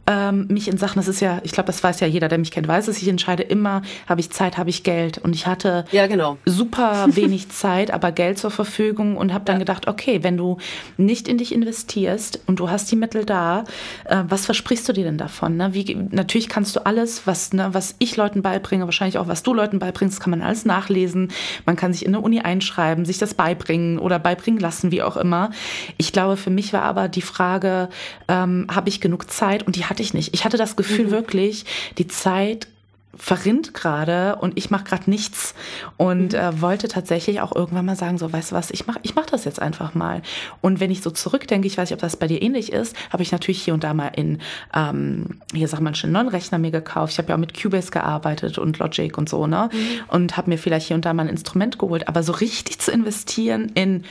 [0.08, 2.52] Ähm, mich in Sachen, das ist ja, ich glaube, das weiß ja jeder, der mich
[2.52, 5.18] kennt, weiß es, ich entscheide immer, habe ich Zeit, habe ich Geld.
[5.18, 6.38] Und ich hatte ja, genau.
[6.46, 9.60] super wenig Zeit, aber Geld zur Verfügung und habe dann ja.
[9.60, 10.58] gedacht, okay, wenn du
[10.96, 13.66] nicht in dich investierst und du hast die Mittel da,
[14.06, 15.58] äh, was versprichst du dir denn davon?
[15.58, 15.74] Ne?
[15.74, 19.54] Wie, natürlich kannst du alles, was, ne, was ich Leuten beibringe, wahrscheinlich auch was du
[19.54, 21.32] Leuten beibringst, kann man alles nachlesen.
[21.66, 25.18] Man kann sich in eine Uni einschreiben, sich das beibringen oder beibringen lassen, wie auch
[25.18, 25.52] immer.
[25.98, 27.90] Ich glaube, für mich war aber die Frage,
[28.28, 29.64] ähm, habe ich genug Zeit?
[29.64, 30.36] Und die hat hatte ich nicht.
[30.36, 31.12] Ich hatte das Gefühl mhm.
[31.12, 31.66] wirklich,
[31.98, 32.68] die Zeit
[33.16, 35.56] verrinnt gerade und ich mache gerade nichts
[35.98, 36.40] und mhm.
[36.40, 39.26] äh, wollte tatsächlich auch irgendwann mal sagen, so weißt du was, ich mache ich mach
[39.26, 40.22] das jetzt einfach mal.
[40.62, 43.24] Und wenn ich so zurückdenke, ich weiß nicht, ob das bei dir ähnlich ist, habe
[43.24, 44.40] ich natürlich hier und da mal in,
[44.72, 47.14] ähm, hier sag mal, einen neuen Rechner mir gekauft.
[47.14, 49.72] Ich habe ja auch mit Cubase gearbeitet und Logic und so, ne?
[49.74, 49.78] Mhm.
[50.10, 52.08] Und habe mir vielleicht hier und da mal ein Instrument geholt.
[52.08, 54.04] Aber so richtig zu investieren in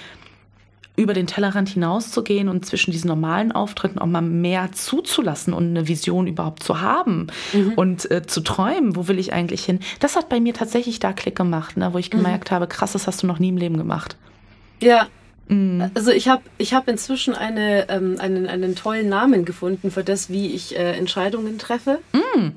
[0.96, 5.88] über den Tellerrand hinauszugehen und zwischen diesen normalen Auftritten auch mal mehr zuzulassen und eine
[5.88, 7.74] Vision überhaupt zu haben mhm.
[7.76, 9.80] und äh, zu träumen, wo will ich eigentlich hin?
[10.00, 12.18] Das hat bei mir tatsächlich da Klick gemacht, ne, wo ich mhm.
[12.18, 14.16] gemerkt habe, krass, das hast du noch nie im Leben gemacht.
[14.80, 15.06] Ja.
[15.48, 15.90] Mhm.
[15.94, 20.30] Also ich habe ich hab inzwischen eine, ähm, einen, einen tollen Namen gefunden für das,
[20.30, 22.00] wie ich äh, Entscheidungen treffe.
[22.12, 22.48] Mm.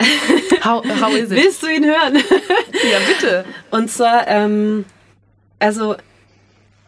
[0.64, 1.36] How, how is it?
[1.36, 2.14] Willst du ihn hören?
[2.16, 3.44] ja, bitte.
[3.70, 4.84] Und zwar, ähm,
[5.58, 5.96] also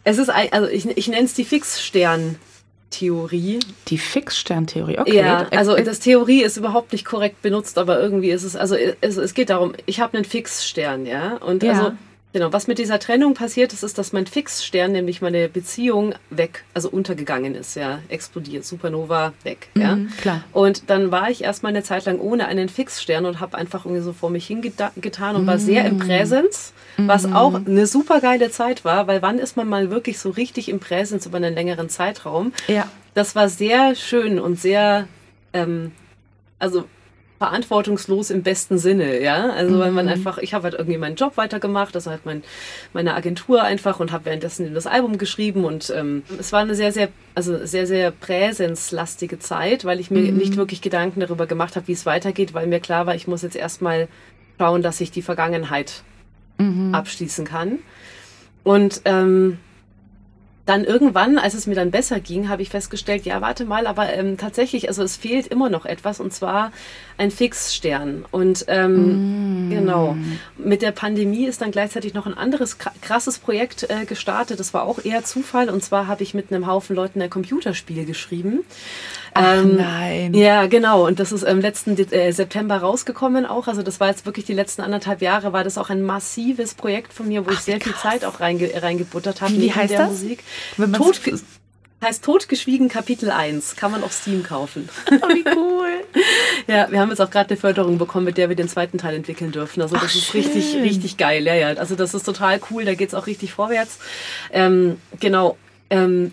[0.04, 3.58] es ist, also ich, ich nenne es die Fixstern-Theorie.
[3.88, 5.16] Die Fixstern-Theorie, okay.
[5.16, 9.16] Ja, also das Theorie ist überhaupt nicht korrekt benutzt, aber irgendwie ist es, also es,
[9.16, 11.72] es geht darum, ich habe einen Fixstern, ja, und ja.
[11.72, 11.92] also
[12.32, 16.64] Genau, was mit dieser Trennung passiert ist, ist, dass mein Fixstern, nämlich meine Beziehung, weg,
[16.74, 19.96] also untergegangen ist, ja, explodiert, Supernova weg, ja.
[19.96, 20.44] Mhm, klar.
[20.52, 24.02] Und dann war ich erstmal eine Zeit lang ohne einen Fixstern und habe einfach irgendwie
[24.02, 26.00] so vor mich hingetan und war sehr im mhm.
[26.00, 27.34] Präsens, was mhm.
[27.34, 30.78] auch eine super geile Zeit war, weil wann ist man mal wirklich so richtig im
[30.78, 32.52] Präsens über einen längeren Zeitraum?
[32.68, 32.86] Ja.
[33.14, 35.08] Das war sehr schön und sehr,
[35.52, 35.90] ähm,
[36.60, 36.84] also
[37.40, 39.48] verantwortungslos im besten Sinne, ja.
[39.48, 39.80] Also mhm.
[39.80, 40.12] weil man mhm.
[40.12, 42.42] einfach, ich habe halt irgendwie meinen Job weitergemacht, also halt mein,
[42.92, 46.92] meine Agentur einfach und habe währenddessen das Album geschrieben und ähm, es war eine sehr,
[46.92, 50.36] sehr, also sehr, sehr präsenslastige Zeit, weil ich mir mhm.
[50.36, 53.40] nicht wirklich Gedanken darüber gemacht habe, wie es weitergeht, weil mir klar war, ich muss
[53.40, 54.08] jetzt erstmal
[54.58, 56.02] schauen, dass ich die Vergangenheit
[56.58, 56.94] mhm.
[56.94, 57.78] abschließen kann.
[58.64, 59.56] Und ähm,
[60.70, 64.12] dann irgendwann, als es mir dann besser ging, habe ich festgestellt, ja, warte mal, aber
[64.12, 66.70] ähm, tatsächlich, also es fehlt immer noch etwas und zwar
[67.20, 68.24] ein Fixstern.
[68.30, 69.70] Und ähm, mm.
[69.70, 70.16] genau,
[70.56, 74.58] mit der Pandemie ist dann gleichzeitig noch ein anderes krasses Projekt äh, gestartet.
[74.58, 78.06] Das war auch eher Zufall und zwar habe ich mit einem Haufen Leuten ein Computerspiel
[78.06, 78.64] geschrieben.
[79.34, 80.32] Ach ähm, nein.
[80.32, 81.06] Ja, genau.
[81.06, 83.68] Und das ist im letzten äh, September rausgekommen auch.
[83.68, 87.12] Also das war jetzt wirklich die letzten anderthalb Jahre, war das auch ein massives Projekt
[87.12, 88.00] von mir, wo Ach, ich sehr krass.
[88.00, 89.52] viel Zeit auch reinge reingebuttert habe.
[89.52, 90.08] Wie, heißt das?
[90.08, 90.42] Musik.
[90.96, 91.20] Tot,
[92.02, 93.76] heißt Totgeschwiegen Kapitel 1.
[93.76, 94.88] Kann man auf Steam kaufen.
[95.10, 96.04] Oh, wie cool.
[96.66, 99.14] ja, wir haben jetzt auch gerade eine Förderung bekommen, mit der wir den zweiten Teil
[99.14, 99.82] entwickeln dürfen.
[99.82, 100.40] Also das Ach, ist schön.
[100.40, 101.44] richtig, richtig geil.
[101.44, 101.68] Ja, ja.
[101.74, 102.84] Also das ist total cool.
[102.84, 103.98] Da geht es auch richtig vorwärts.
[104.50, 105.56] Ähm, genau.
[105.90, 106.32] Ähm,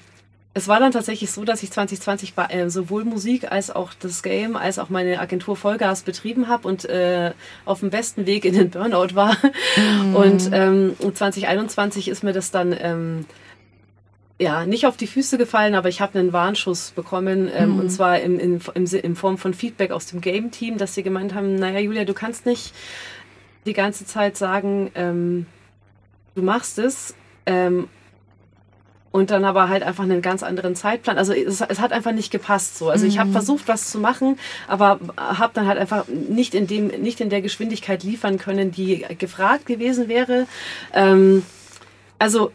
[0.54, 4.56] es war dann tatsächlich so, dass ich 2020 äh, sowohl Musik als auch das Game
[4.56, 7.34] als auch meine Agentur Vollgas betrieben habe und äh,
[7.66, 9.38] auf dem besten Weg in den Burnout war.
[9.76, 10.16] Mm.
[10.16, 13.26] Und ähm, 2021 ist mir das dann ähm,
[14.40, 17.80] ja nicht auf die Füße gefallen, aber ich habe einen Warnschuss bekommen ähm, mm.
[17.80, 21.34] und zwar in, in, in, in Form von Feedback aus dem Game-Team, dass sie gemeint
[21.34, 22.74] haben, naja Julia, du kannst nicht
[23.66, 25.48] die ganze Zeit sagen, ähm,
[26.36, 27.16] du machst es
[27.48, 27.88] ähm,
[29.12, 31.18] und dann aber halt einfach einen ganz anderen Zeitplan.
[31.18, 32.90] Also es, es hat einfach nicht gepasst so.
[32.90, 33.10] Also mhm.
[33.10, 37.22] ich habe versucht, was zu machen, aber habe dann halt einfach nicht in dem, nicht
[37.22, 40.46] in der Geschwindigkeit liefern können, die gefragt gewesen wäre.
[40.94, 41.44] Ähm,
[42.20, 42.52] also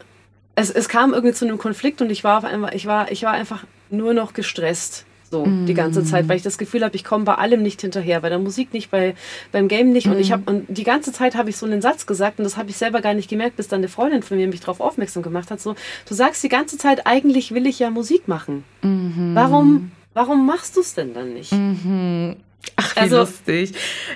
[0.55, 3.23] es, es kam irgendwie zu einem Konflikt und ich war auf einmal, ich war, ich
[3.23, 5.05] war einfach nur noch gestresst.
[5.31, 5.65] So, mm.
[5.65, 8.29] die ganze Zeit, weil ich das Gefühl habe, ich komme bei allem nicht hinterher, bei
[8.29, 9.15] der Musik nicht, bei,
[9.51, 10.05] beim Game nicht.
[10.05, 10.11] Mm.
[10.11, 12.55] Und ich habe, und die ganze Zeit habe ich so einen Satz gesagt und das
[12.55, 15.23] habe ich selber gar nicht gemerkt, bis dann eine Freundin von mir mich darauf aufmerksam
[15.23, 15.59] gemacht hat.
[15.59, 15.73] So,
[16.07, 18.63] du sagst die ganze Zeit, eigentlich will ich ja Musik machen.
[18.83, 19.35] Mm -hmm.
[19.35, 21.51] Warum, warum machst du es denn dann nicht?
[21.51, 22.35] -hmm.
[22.75, 23.73] Ach, wie also, lustig.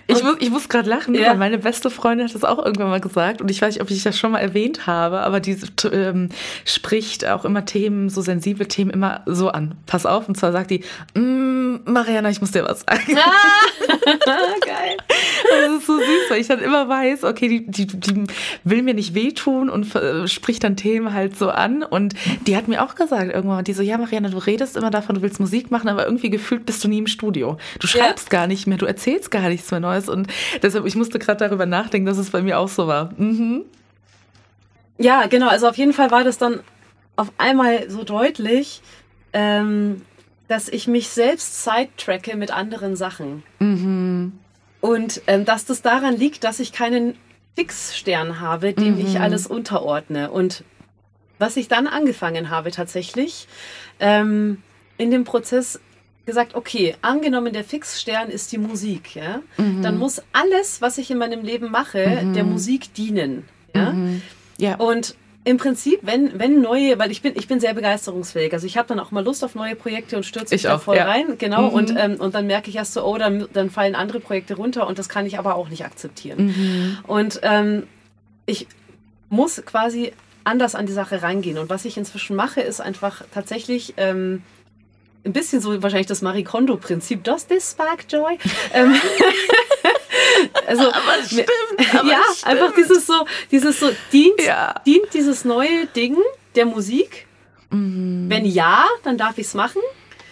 [0.08, 1.30] Ich muss, ich muss gerade lachen, ja.
[1.30, 3.92] weil meine beste Freundin hat das auch irgendwann mal gesagt und ich weiß nicht, ob
[3.92, 5.58] ich das schon mal erwähnt habe, aber die
[5.92, 6.30] ähm,
[6.66, 9.76] spricht auch immer Themen, so sensible Themen immer so an.
[9.86, 10.84] Pass auf, und zwar sagt die,
[11.14, 13.18] mm, Mariana, ich muss dir was sagen.
[13.18, 13.88] Ah,
[14.66, 14.98] geil.
[15.50, 18.24] Das ist so süß, weil ich dann immer weiß, okay, die, die, die
[18.64, 21.84] will mir nicht wehtun und äh, spricht dann Themen halt so an.
[21.84, 22.14] Und
[22.46, 25.22] die hat mir auch gesagt irgendwann, die so, ja, Mariana, du redest immer davon, du
[25.22, 27.58] willst Musik machen, aber irgendwie gefühlt bist du nie im Studio.
[27.80, 28.37] Du schreibst ja.
[28.37, 30.10] gar nicht mehr, du erzählst gar nichts mehr Neues.
[30.10, 30.28] Und
[30.62, 33.12] deshalb, ich musste gerade darüber nachdenken, dass es bei mir auch so war.
[33.18, 33.66] Mhm.
[35.00, 35.48] Ja, genau.
[35.48, 36.60] Also auf jeden Fall war das dann
[37.16, 38.82] auf einmal so deutlich,
[39.34, 40.02] ähm,
[40.48, 43.44] dass ich mich selbst sidetracke mit anderen Sachen.
[43.60, 44.34] Mhm.
[44.82, 47.16] Und ähm, dass das daran liegt, dass ich keinen
[47.56, 49.06] Fixstern habe, dem mhm.
[49.06, 50.30] ich alles unterordne.
[50.30, 50.64] Und
[51.40, 53.48] was ich dann angefangen habe tatsächlich,
[54.00, 54.62] ähm,
[54.98, 55.80] in dem Prozess
[56.28, 59.82] gesagt, okay, angenommen der Fixstern ist die Musik, ja, mhm.
[59.82, 62.34] dann muss alles, was ich in meinem Leben mache, mhm.
[62.36, 63.46] der Musik dienen.
[63.74, 63.94] Ja?
[63.94, 64.22] Mhm.
[64.60, 64.76] ja.
[64.76, 68.52] Und im Prinzip, wenn, wenn neue, weil ich bin, ich bin sehr begeisterungsfähig.
[68.52, 70.98] Also ich habe dann auch mal Lust auf neue Projekte und stürze mich da voll
[70.98, 71.06] ja.
[71.06, 71.38] rein.
[71.38, 71.70] Genau.
[71.70, 71.74] Mhm.
[71.74, 74.86] Und, ähm, und dann merke ich erst so, oh, dann, dann fallen andere Projekte runter
[74.88, 76.48] und das kann ich aber auch nicht akzeptieren.
[76.48, 76.98] Mhm.
[77.08, 77.84] Und ähm,
[78.46, 78.68] ich
[79.30, 80.12] muss quasi
[80.44, 81.58] anders an die Sache reingehen.
[81.58, 84.44] Und was ich inzwischen mache, ist einfach tatsächlich ähm,
[85.28, 87.24] ein bisschen so wahrscheinlich das Marie Kondo-Prinzip.
[87.24, 88.38] Does this spark joy?
[88.74, 88.96] Ähm,
[90.68, 91.50] also, aber stimmt,
[91.94, 92.52] aber ja, stimmt.
[92.52, 94.76] einfach dieses so, dieses so, dient, ja.
[94.86, 96.18] dient dieses neue Ding
[96.56, 97.28] der Musik?
[97.70, 98.26] Mhm.
[98.30, 99.82] Wenn ja, dann darf ich es machen.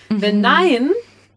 [0.10, 0.22] Mhm.
[0.22, 0.92] Wenn nein,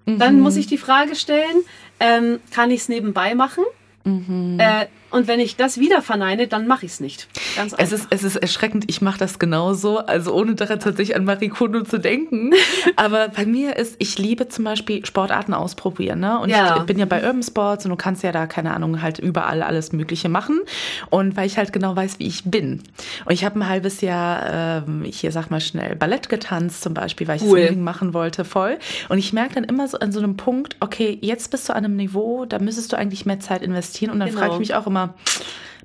[0.06, 0.42] dann mhm.
[0.42, 1.64] muss ich die Frage stellen,
[2.00, 3.64] ähm, kann ich es nebenbei machen?
[4.04, 4.58] Mhm.
[4.58, 7.28] Äh, und wenn ich das wieder verneine, dann mache ich es nicht.
[7.56, 7.84] Ganz einfach.
[7.84, 11.48] Es ist, es ist erschreckend, ich mache das genauso, also ohne daran tatsächlich an Marie
[11.48, 12.52] Kondo zu denken.
[12.96, 16.20] Aber bei mir ist, ich liebe zum Beispiel Sportarten ausprobieren.
[16.20, 16.38] Ne?
[16.38, 16.76] Und ja.
[16.76, 19.62] ich bin ja bei Urban Sports und du kannst ja da, keine Ahnung, halt überall
[19.62, 20.60] alles Mögliche machen.
[21.08, 22.82] Und weil ich halt genau weiß, wie ich bin.
[23.24, 27.26] Und ich habe ein halbes Jahr, ähm, hier sag mal schnell, Ballett getanzt zum Beispiel,
[27.28, 27.60] weil ich cool.
[27.60, 28.78] unbedingt machen wollte, voll.
[29.08, 31.84] Und ich merke dann immer so an so einem Punkt, okay, jetzt bist du an
[31.84, 34.10] einem Niveau, da müsstest du eigentlich mehr Zeit investieren.
[34.10, 34.40] Und dann genau.
[34.40, 35.14] frage ich mich auch immer, immer,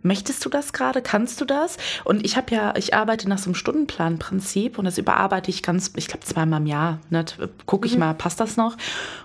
[0.01, 1.01] möchtest du das gerade?
[1.01, 1.77] Kannst du das?
[2.03, 5.93] Und ich habe ja, ich arbeite nach so einem Stundenplanprinzip und das überarbeite ich ganz,
[5.95, 6.99] ich glaube, zweimal im Jahr.
[7.09, 7.25] Ne?
[7.65, 7.99] Gucke ich mhm.
[7.99, 8.75] mal, passt das noch?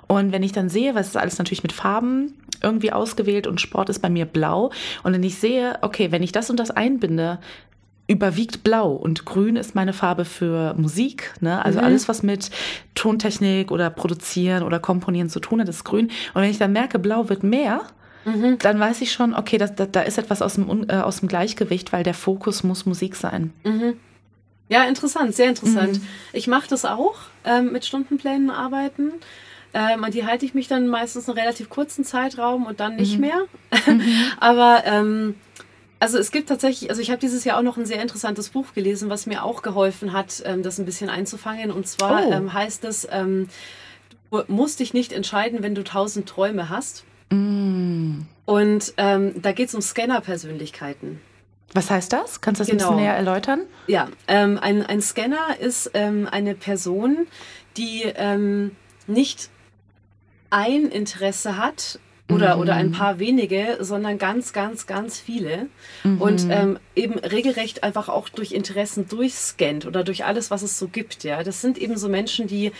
[0.07, 3.89] Und wenn ich dann sehe, was ist alles natürlich mit Farben irgendwie ausgewählt und Sport
[3.89, 4.71] ist bei mir blau.
[5.03, 7.39] Und wenn ich sehe, okay, wenn ich das und das einbinde,
[8.09, 11.35] überwiegt blau und grün ist meine Farbe für Musik.
[11.41, 11.63] Ne?
[11.63, 11.85] Also mhm.
[11.85, 12.51] alles, was mit
[12.95, 16.07] Tontechnik oder Produzieren oder Komponieren zu tun hat, ist grün.
[16.33, 17.83] Und wenn ich dann merke, blau wird mehr,
[18.25, 18.59] mhm.
[18.59, 21.29] dann weiß ich schon, okay, das, da, da ist etwas aus dem, äh, aus dem
[21.29, 23.53] Gleichgewicht, weil der Fokus muss Musik sein.
[23.65, 23.95] Mhm.
[24.69, 25.95] Ja, interessant, sehr interessant.
[26.01, 26.07] Mhm.
[26.33, 29.13] Ich mache das auch ähm, mit Stundenplänen arbeiten.
[29.75, 33.15] Ähm, und die halte ich mich dann meistens einen relativ kurzen Zeitraum und dann nicht
[33.15, 33.21] mhm.
[33.21, 33.45] mehr.
[33.87, 34.03] Mhm.
[34.41, 35.35] Aber ähm,
[36.01, 38.73] also es gibt tatsächlich, also ich habe dieses Jahr auch noch ein sehr interessantes Buch
[38.75, 41.71] gelesen, was mir auch geholfen hat, ähm, das ein bisschen einzufangen.
[41.71, 42.33] Und zwar oh.
[42.33, 43.49] ähm, heißt es, ähm,
[44.31, 47.05] du musst dich nicht entscheiden, wenn du tausend Träume hast.
[47.31, 48.23] Mm.
[48.45, 51.21] Und ähm, da geht es um Scanner-Persönlichkeiten.
[51.75, 52.41] Was heißt das?
[52.41, 52.73] Kannst du das genau.
[52.73, 53.01] ein bisschen genau.
[53.01, 53.61] näher erläutern?
[53.87, 57.27] Ja, ähm, ein, ein Scanner ist ähm, eine Person,
[57.77, 58.73] die ähm,
[59.07, 59.51] nicht
[60.51, 61.99] ein Interesse hat
[62.31, 62.63] oder, mhm.
[62.63, 65.69] oder ein paar wenige, sondern ganz, ganz, ganz viele.
[66.05, 66.21] Mhm.
[66.21, 70.89] Und ähm, eben regelrecht einfach auch durch Interessen durchscannt oder durch alles, was es so
[70.89, 71.25] gibt.
[71.25, 72.73] Ja, Das sind eben so Menschen, die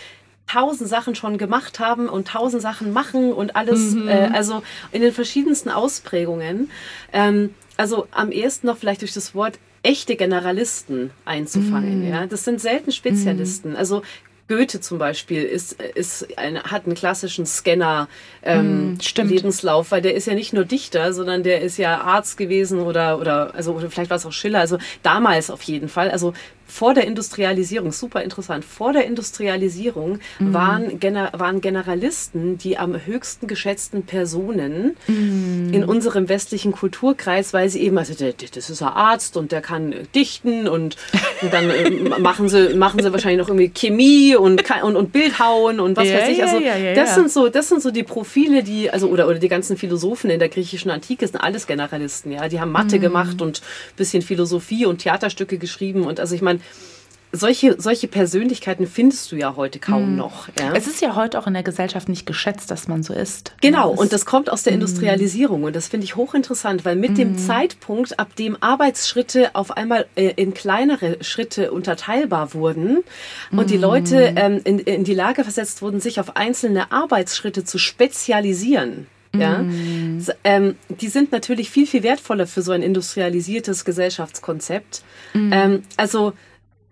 [0.49, 4.07] tausend Sachen schon gemacht haben und tausend Sachen machen und alles, mhm.
[4.07, 6.71] äh, also in den verschiedensten Ausprägungen.
[7.13, 12.05] Ähm, also am ehesten noch vielleicht durch das Wort echte Generalisten einzufangen.
[12.05, 12.11] Mhm.
[12.11, 13.71] Ja, das sind selten Spezialisten.
[13.71, 13.75] Mhm.
[13.77, 14.01] Also
[14.49, 18.09] Goethe zum Beispiel ist, ist ein, hat einen klassischen Scanner
[18.41, 22.79] ähm, Lebenslauf, weil der ist ja nicht nur Dichter, sondern der ist ja Arzt gewesen
[22.79, 26.09] oder oder also oder vielleicht war es auch Schiller, also damals auf jeden Fall.
[26.09, 26.33] Also
[26.69, 30.53] vor der Industrialisierung, super interessant, vor der Industrialisierung mhm.
[30.53, 35.73] waren, Gener waren Generalisten die am höchsten geschätzten Personen mhm.
[35.73, 39.95] in unserem westlichen Kulturkreis, weil sie eben, also das ist ein Arzt und der kann
[40.13, 40.97] dichten und,
[41.41, 45.79] und dann äh, machen, sie, machen sie wahrscheinlich noch irgendwie Chemie und, und, und Bildhauen
[45.79, 46.43] und was ja, weiß ich.
[46.43, 49.39] Also ja, ja, das, Sind so, das sind so die Profile, die, also oder, oder
[49.39, 52.47] die ganzen Philosophen in der griechischen Antike sind alles Generalisten, ja.
[52.47, 53.01] Die haben Mathe mhm.
[53.01, 53.61] gemacht und
[53.95, 56.58] bisschen Philosophie und Theaterstücke geschrieben und also ich meine,
[57.31, 60.17] solche, solche Persönlichkeiten findest du ja heute kaum mm.
[60.17, 60.47] noch.
[60.59, 60.73] Ja?
[60.73, 63.53] Es ist ja heute auch in der Gesellschaft nicht geschätzt, dass man so ist.
[63.61, 64.75] Genau, und das kommt aus der mm.
[64.75, 67.15] Industrialisierung und das finde ich hochinteressant, weil mit mm.
[67.15, 73.03] dem Zeitpunkt, ab dem Arbeitsschritte auf einmal äh, in kleinere Schritte unterteilbar wurden
[73.51, 77.77] und die Leute ähm, in, in die Lage versetzt wurden, sich auf einzelne Arbeitsschritte zu
[77.77, 80.25] spezialisieren, ja, mm.
[80.43, 85.03] ähm, die sind natürlich viel, viel wertvoller für so ein industrialisiertes Gesellschaftskonzept.
[85.33, 85.53] Mm.
[85.53, 86.33] Ähm, also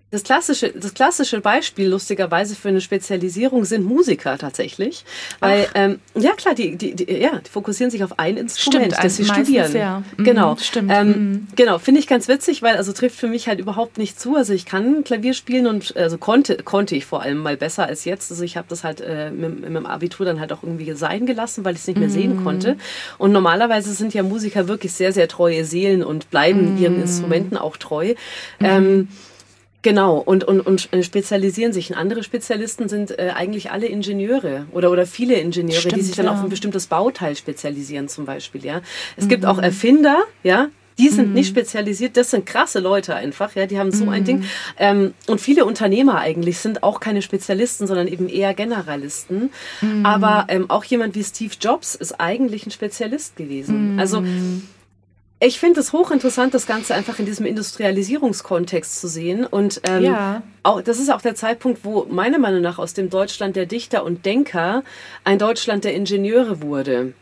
[0.10, 5.04] Das klassische, das klassische Beispiel lustigerweise für eine Spezialisierung sind Musiker tatsächlich.
[5.42, 9.04] Weil, ähm, ja klar, die, die, die, ja, die fokussieren sich auf ein Instrument, Stimmt,
[9.04, 9.74] das sie studieren.
[9.76, 10.04] ja.
[10.16, 10.56] Mhm, Genau.
[10.62, 10.92] stimmt.
[10.94, 11.48] Ähm, Mhm.
[11.58, 14.38] Genau, finde ich ganz witzig, weil also trifft für mich halt überhaupt nicht zu.
[14.38, 18.06] Also ich kann Klavier spielen und also konnte, konnte ich vor allem mal besser als
[18.06, 18.32] jetzt.
[18.32, 21.26] Also ich habe das halt äh, mit, mit dem Abitur dann halt auch irgendwie sein
[21.26, 22.14] gelassen, weil ich es nicht mehr Mhm.
[22.14, 22.78] sehen konnte.
[23.18, 26.82] Und normalerweise sind ja Musiker wirklich sehr, sehr treue Seelen und bleiben Mhm.
[26.82, 28.14] ihren Instrumenten auch treu.
[28.62, 29.10] Ähm,
[29.84, 31.92] Genau, und, und, und spezialisieren sich.
[31.92, 36.16] Und andere Spezialisten sind äh, eigentlich alle Ingenieure oder, oder viele Ingenieure, die Stimmt, sich
[36.16, 36.32] dann ja.
[36.34, 38.66] auf ein bestimmtes Bauteil spezialisieren zum Beispiel.
[38.66, 38.82] Ja,
[39.16, 39.30] Es Mhm.
[39.30, 40.68] gibt auch Erfinder, ja,
[40.98, 44.26] die sind nicht spezialisiert, das sind krasse Leute einfach, ja, die haben so ein Mhm.
[44.26, 44.44] Ding.
[44.80, 49.52] Ähm, und viele Unternehmer eigentlich sind auch keine Spezialisten, sondern eben eher Generalisten.
[49.82, 50.04] Mhm.
[50.08, 53.94] Aber ähm, auch jemand wie Steve Jobs ist eigentlich ein Spezialist gewesen.
[53.94, 54.00] Mhm.
[54.00, 54.24] Also
[55.40, 59.46] ich finde es hochinteressant, das Ganze einfach in diesem Industrialisierungskontext zu sehen.
[59.46, 60.42] Und ähm, Ja.
[60.64, 64.04] auch, das ist auch der Zeitpunkt, wo meiner Meinung nach aus dem Deutschland der Dichter
[64.04, 64.84] und Denker
[65.24, 67.14] ein Deutschland der Ingenieure wurde.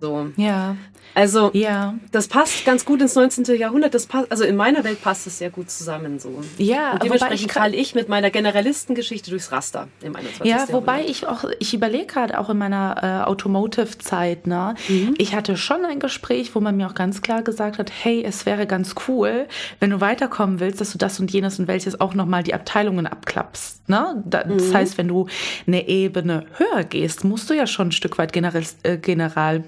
[0.00, 0.28] So.
[0.36, 0.76] Ja,
[1.14, 1.94] Also ja.
[2.12, 3.44] das passt ganz gut ins 19.
[3.56, 3.94] Jahrhundert.
[3.94, 6.42] Das passt, also in meiner Welt passt es sehr gut zusammen so.
[6.58, 10.46] Ja, und wobei dementsprechend ich falle ich mit meiner Generalistengeschichte durchs Raster im 21.
[10.46, 11.10] Ja, wobei Jahrhundert.
[11.10, 14.74] ich auch, ich überlege gerade auch in meiner äh, Automotive-Zeit, ne?
[14.88, 15.14] Mhm.
[15.18, 18.46] Ich hatte schon ein Gespräch, wo man mir auch ganz klar gesagt hat, hey, es
[18.46, 19.46] wäre ganz cool,
[19.78, 23.06] wenn du weiterkommen willst, dass du das und jenes und welches auch nochmal die Abteilungen
[23.06, 23.88] abklappst.
[23.88, 24.22] Ne?
[24.26, 24.58] Da, Mhm.
[24.58, 25.26] Das heißt, wenn du
[25.66, 29.64] eine Ebene höher gehst, musst du ja schon ein Stück weit Generalist, äh, General,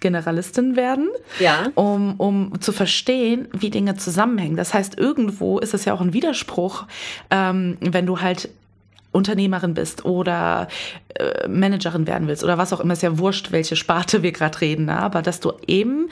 [0.00, 1.68] Generalistin werden Ja.
[1.74, 4.56] um, um zu verstehen, wie Dinge zusammenhängen.
[4.56, 6.86] Das heißt, irgendwo ist es ja auch ein Widerspruch,
[7.30, 8.48] ähm, wenn du halt
[9.18, 10.68] Unternehmerin bist oder
[11.14, 14.60] äh, Managerin werden willst oder was auch immer, ist ja wurscht, welche Sparte wir gerade
[14.60, 14.98] reden, ne?
[14.98, 16.08] aber dass du eben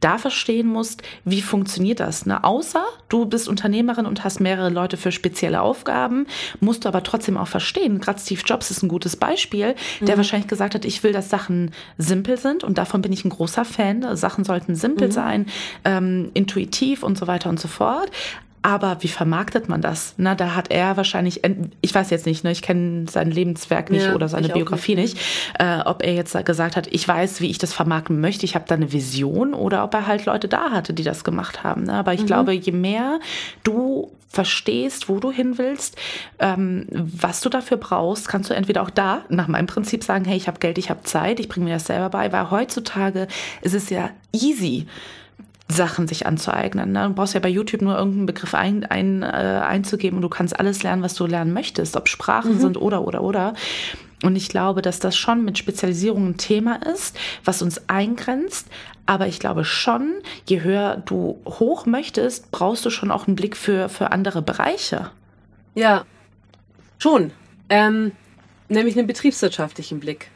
[0.00, 2.26] da verstehen musst, wie funktioniert das.
[2.26, 2.44] Ne?
[2.44, 6.26] Außer du bist Unternehmerin und hast mehrere Leute für spezielle Aufgaben,
[6.60, 8.00] musst du aber trotzdem auch verstehen.
[8.00, 11.72] Gerade Steve Jobs ist ein gutes Beispiel, der wahrscheinlich gesagt hat, ich will, dass Sachen
[11.98, 14.16] simpel sind und davon bin ich ein großer Fan.
[14.16, 15.46] Sachen sollten simpel sein,
[15.84, 18.10] ähm, intuitiv und so weiter und so fort.
[18.62, 20.14] Aber wie vermarktet man das?
[20.18, 21.40] Na, da hat er wahrscheinlich,
[21.80, 25.18] ich weiß jetzt nicht, ne, ich kenne sein Lebenswerk nicht Ja, oder seine Biografie nicht,
[25.58, 28.66] äh, ob er jetzt gesagt hat, ich weiß, wie ich das vermarkten möchte, ich habe
[28.68, 31.84] da eine Vision oder ob er halt Leute da hatte, die das gemacht haben.
[31.84, 31.94] Ne?
[31.94, 33.18] Aber ich glaube, je mehr
[33.64, 35.96] du verstehst, wo du hin willst,
[36.38, 40.36] ähm, was du dafür brauchst, kannst du entweder auch da nach meinem Prinzip sagen, hey,
[40.36, 43.26] ich habe Geld, ich habe Zeit, ich bringe mir das selber bei, weil heutzutage
[43.62, 44.86] ist es ja easy.
[45.70, 46.92] Sachen sich anzueignen.
[46.92, 47.08] Ne?
[47.08, 50.58] Du brauchst ja bei YouTube nur irgendeinen Begriff ein, ein, äh, einzugeben und du kannst
[50.58, 53.54] alles lernen, was du lernen möchtest, ob Sprachen sind oder, oder, oder.
[54.22, 58.68] Und ich glaube, dass das schon mit Spezialisierung ein Thema ist, was uns eingrenzt.
[59.06, 60.12] Aber ich glaube schon,
[60.46, 65.10] je höher du hoch möchtest, brauchst du schon auch einen Blick für, für andere Bereiche.
[65.74, 66.04] Ja,
[66.98, 67.32] schon.
[67.70, 68.12] Ähm,
[68.68, 70.30] nämlich einen betriebswirtschaftlichen Blick.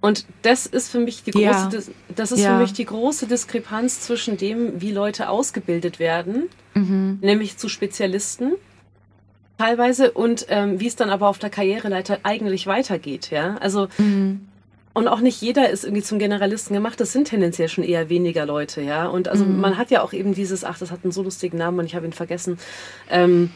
[0.00, 1.68] Und das ist für mich die große, Ja.
[2.16, 2.54] Das ist Ja.
[2.56, 7.18] für mich die große Diskrepanz zwischen dem, wie Leute ausgebildet werden, Mhm.
[7.20, 8.52] nämlich zu Spezialisten
[9.58, 13.30] teilweise und ähm, wie es dann aber auf der Karriereleiter eigentlich weitergeht.
[13.30, 14.46] Ja, also Mhm.
[14.94, 16.98] und auch nicht jeder ist irgendwie zum Generalisten gemacht.
[16.98, 19.06] Das sind tendenziell schon eher weniger Leute, ja.
[19.06, 21.78] Und also man hat ja auch eben dieses, ach, das hat einen so lustigen Namen
[21.78, 22.58] und ich habe ihn vergessen.
[23.10, 23.50] Ähm,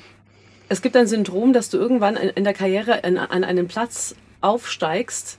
[0.69, 4.15] es gibt ein Syndrom, dass du irgendwann in, in der Karriere in, an einen Platz
[4.43, 5.39] aufsteigst,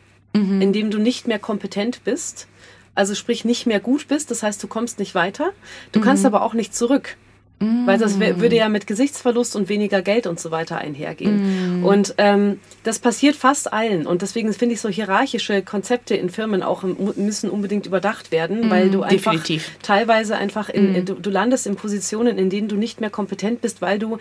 [0.61, 2.47] in dem du nicht mehr kompetent bist.
[2.93, 4.31] Also sprich nicht mehr gut bist.
[4.31, 5.51] Das heißt, du kommst nicht weiter.
[5.91, 7.17] Du kannst aber auch nicht zurück.
[7.59, 11.83] Weil das würde ja mit Gesichtsverlust und weniger Geld und so weiter einhergehen.
[11.83, 14.05] Und ähm, das passiert fast allen.
[14.05, 18.89] Und deswegen finde ich so hierarchische Konzepte in Firmen auch müssen unbedingt überdacht werden, weil
[18.89, 19.71] du einfach definitiv.
[19.81, 23.61] teilweise einfach in, in, du, du landest in Positionen, in denen du nicht mehr kompetent
[23.61, 24.17] bist, weil du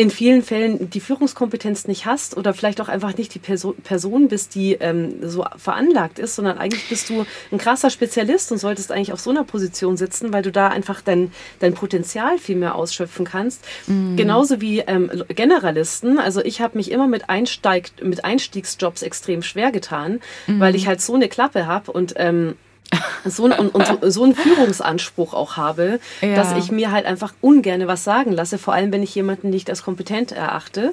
[0.00, 4.28] in vielen Fällen die Führungskompetenz nicht hast oder vielleicht auch einfach nicht die Perso Person
[4.28, 8.92] bist, die ähm, so veranlagt ist, sondern eigentlich bist du ein krasser Spezialist und solltest
[8.92, 12.76] eigentlich auf so einer Position sitzen, weil du da einfach dein, dein Potenzial viel mehr
[12.76, 13.62] ausschöpfen kannst.
[14.16, 16.18] Genauso wie ähm, Generalisten.
[16.18, 21.02] Also ich habe mich immer mit, Einsteig mit Einstiegsjobs extrem schwer getan, weil ich halt
[21.02, 22.54] so eine Klappe habe und ähm,
[23.24, 26.34] so, ein, und, und so, so einen Führungsanspruch auch habe, Ja.
[26.34, 29.68] dass ich mir halt einfach ungerne was sagen lasse, vor allem wenn ich jemanden nicht
[29.70, 30.92] als kompetent erachte.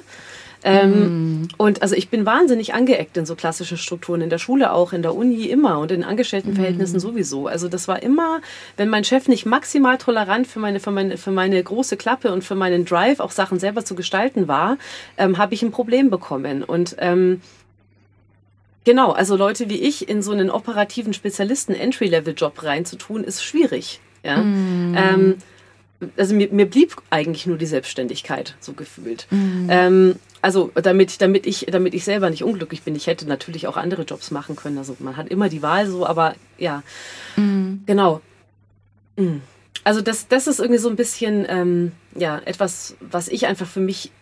[0.64, 4.92] Ähm, Und also ich bin wahnsinnig angeeckt in so klassischen Strukturen, in der Schule auch,
[4.92, 7.46] in der Uni immer und in Angestelltenverhältnissen sowieso.
[7.46, 8.40] Also das war immer,
[8.76, 12.42] wenn mein Chef nicht maximal tolerant für meine, für meine, für meine große Klappe und
[12.42, 14.78] für meinen Drive, auch Sachen selber zu gestalten war,
[15.16, 16.64] ähm, habe ich ein Problem bekommen.
[16.64, 17.40] Und ähm,
[18.88, 24.00] Genau, also Leute wie ich in so einen operativen Spezialisten-Entry-Level-Job reinzutun, ist schwierig.
[24.24, 24.38] Ja?
[24.38, 25.36] Ähm,
[26.16, 29.26] also mir, mir blieb eigentlich nur die Selbstständigkeit, so gefühlt.
[29.28, 29.66] Mhm.
[29.68, 32.96] Ähm, also damit, damit, ich, damit ich selber nicht unglücklich bin.
[32.96, 34.78] Ich hätte natürlich auch andere Jobs machen können.
[34.78, 36.82] Also man hat immer die Wahl so, aber ja,
[37.36, 37.82] mhm.
[37.84, 38.22] genau.
[39.84, 43.80] Also das, das ist irgendwie so ein bisschen ähm, ja, etwas, was ich einfach für
[43.80, 44.12] mich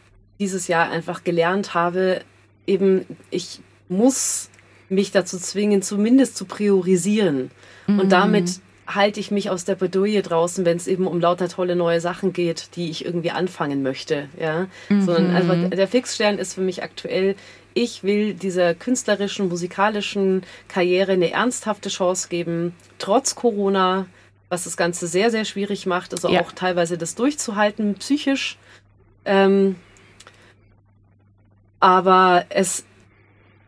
[0.41, 2.23] dieses Jahr einfach gelernt habe.
[2.67, 4.51] Eben, ich muss
[4.89, 7.51] mich dazu zwingen, zumindest zu priorisieren.
[7.87, 8.01] Mhm.
[8.01, 11.75] Und damit halte ich mich aus der Bedouille draußen, wenn es eben um lauter tolle
[11.75, 14.29] neue Sachen geht, die ich irgendwie anfangen möchte.
[14.39, 14.69] Ja?
[14.89, 15.03] Mhm.
[15.03, 17.35] Sondern also der Fixstern ist für mich aktuell,
[17.75, 24.07] ich will dieser künstlerischen, musikalischen Karriere eine ernsthafte Chance geben, trotz Corona,
[24.49, 26.41] was das Ganze sehr, sehr schwierig macht, also ja.
[26.41, 28.57] auch teilweise das durchzuhalten, psychisch.
[29.25, 29.75] Ähm,
[31.81, 32.85] aber es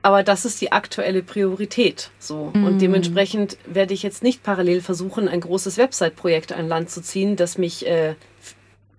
[0.02, 2.10] aber das ist die aktuelle Priorität.
[2.18, 2.50] So.
[2.54, 2.64] Mhm.
[2.64, 7.36] Und dementsprechend werde ich jetzt nicht parallel versuchen, ein großes Website-Projekt an Land zu ziehen,
[7.36, 8.14] das mich äh,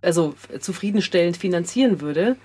[0.01, 2.35] also zufriedenstellend finanzieren würde.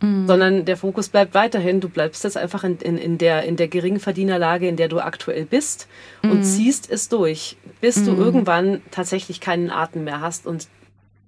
[0.00, 0.26] Mhm.
[0.26, 3.68] Sondern der Fokus bleibt weiterhin, du bleibst jetzt einfach in, in, in, der, in der
[3.68, 5.86] Geringverdienerlage, in der du aktuell bist
[6.22, 6.42] und mhm.
[6.42, 8.20] ziehst es durch, bis du mhm.
[8.20, 10.46] irgendwann tatsächlich keinen Atem mehr hast.
[10.46, 10.66] Und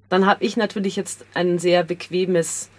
[0.08, 2.70] dann habe ich natürlich jetzt ein sehr bequemes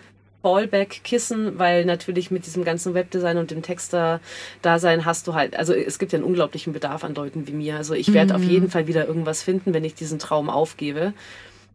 [0.41, 5.99] Fallback-Kissen, weil natürlich mit diesem ganzen Webdesign und dem Texter-Dasein hast du halt, also es
[5.99, 7.75] gibt ja einen unglaublichen Bedarf an Leuten wie mir.
[7.75, 8.39] Also ich werde mhm.
[8.39, 11.13] auf jeden Fall wieder irgendwas finden, wenn ich diesen Traum aufgebe.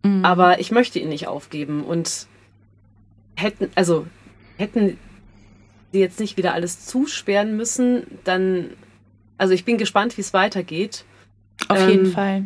[0.05, 0.25] Mhm.
[0.25, 2.27] Aber ich möchte ihn nicht aufgeben und
[3.35, 4.07] hätten, also
[4.57, 4.99] hätten
[5.93, 8.71] sie jetzt nicht wieder alles zusperren müssen, dann,
[9.39, 11.05] also ich bin gespannt, wie es weitergeht.
[11.69, 12.45] Auf ähm, jeden Fall.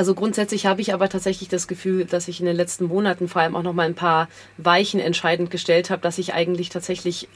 [0.00, 3.42] Also grundsätzlich habe ich aber tatsächlich das Gefühl, dass ich in den letzten Monaten vor
[3.42, 7.28] allem auch noch mal ein paar Weichen entscheidend gestellt habe, dass ich eigentlich tatsächlich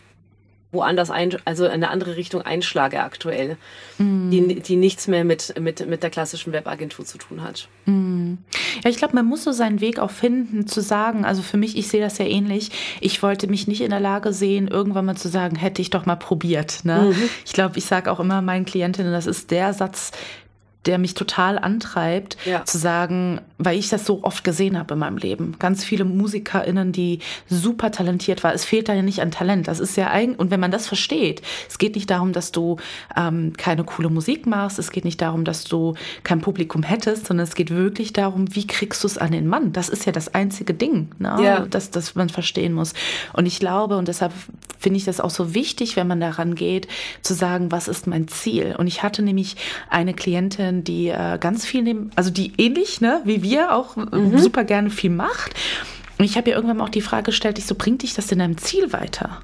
[0.73, 3.59] woanders ein, also in eine andere Richtung einschlage aktuell,
[3.99, 4.31] mm.
[4.31, 7.69] die, die nichts mehr mit, mit, mit der klassischen Webagentur zu tun hat.
[7.85, 8.39] Mm.
[8.83, 11.77] Ja, ich glaube, man muss so seinen Weg auch finden, zu sagen, also für mich,
[11.77, 12.71] ich sehe das ja ähnlich,
[13.03, 16.07] ich wollte mich nicht in der Lage sehen, irgendwann mal zu sagen, hätte ich doch
[16.07, 16.81] mal probiert.
[16.85, 17.13] Ne?
[17.15, 17.29] Mhm.
[17.45, 20.13] Ich glaube, ich sage auch immer meinen Klientinnen, das ist der Satz,
[20.87, 22.65] der mich total antreibt, ja.
[22.65, 25.57] zu sagen, weil ich das so oft gesehen habe in meinem Leben.
[25.59, 28.55] Ganz viele MusikerInnen, die super talentiert waren.
[28.55, 29.69] Es fehlt da ja nicht an Talent.
[29.69, 32.77] Das ist ja eigentlich, und wenn man das versteht, es geht nicht darum, dass du
[33.17, 37.45] ähm, keine coole Musik machst, es geht nicht darum, dass du kein Publikum hättest, sondern
[37.45, 39.73] es geht wirklich darum, wie kriegst du es an den Mann?
[39.73, 41.37] Das ist ja das einzige Ding, ne?
[41.43, 41.61] ja.
[41.61, 42.93] das, das man verstehen muss.
[43.33, 44.33] Und ich glaube, und deshalb
[44.79, 46.89] finde ich das auch so wichtig, wenn man daran geht,
[47.23, 48.75] zu sagen, was ist mein Ziel?
[48.77, 49.57] Und ich hatte nämlich
[49.89, 53.97] eine Klientin, Künstlerin, die äh, ganz viel nehmen, also die ähnlich, ne, wie wir auch
[53.97, 54.39] mhm.
[54.39, 55.55] super gerne viel macht.
[56.19, 58.31] Und ich habe ihr irgendwann mal auch die Frage gestellt, ich so, bringt dich das
[58.33, 59.41] in deinem Ziel weiter?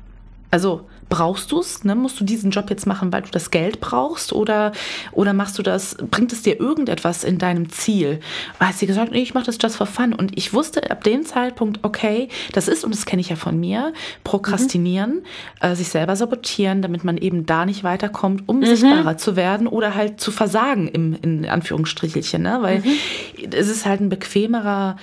[0.51, 1.85] Also brauchst du es?
[1.85, 1.95] Ne?
[1.95, 4.33] Musst du diesen Job jetzt machen, weil du das Geld brauchst?
[4.33, 4.73] Oder,
[5.13, 8.21] oder machst du das, bringt es dir irgendetwas in deinem Ziel?
[8.59, 10.15] Hat sie gesagt, nee, ich mache das just for fun.
[10.15, 13.59] Und ich wusste ab dem Zeitpunkt, okay, das ist, und das kenne ich ja von
[13.59, 13.93] mir,
[14.25, 15.23] prokrastinieren, mhm.
[15.61, 18.65] äh, sich selber sabotieren, damit man eben da nicht weiterkommt, um mhm.
[18.65, 22.43] sichtbarer zu werden oder halt zu versagen im, in Anführungsstrichelchen.
[22.43, 22.59] Ne?
[22.61, 23.51] Weil mhm.
[23.53, 24.97] es ist halt ein bequemerer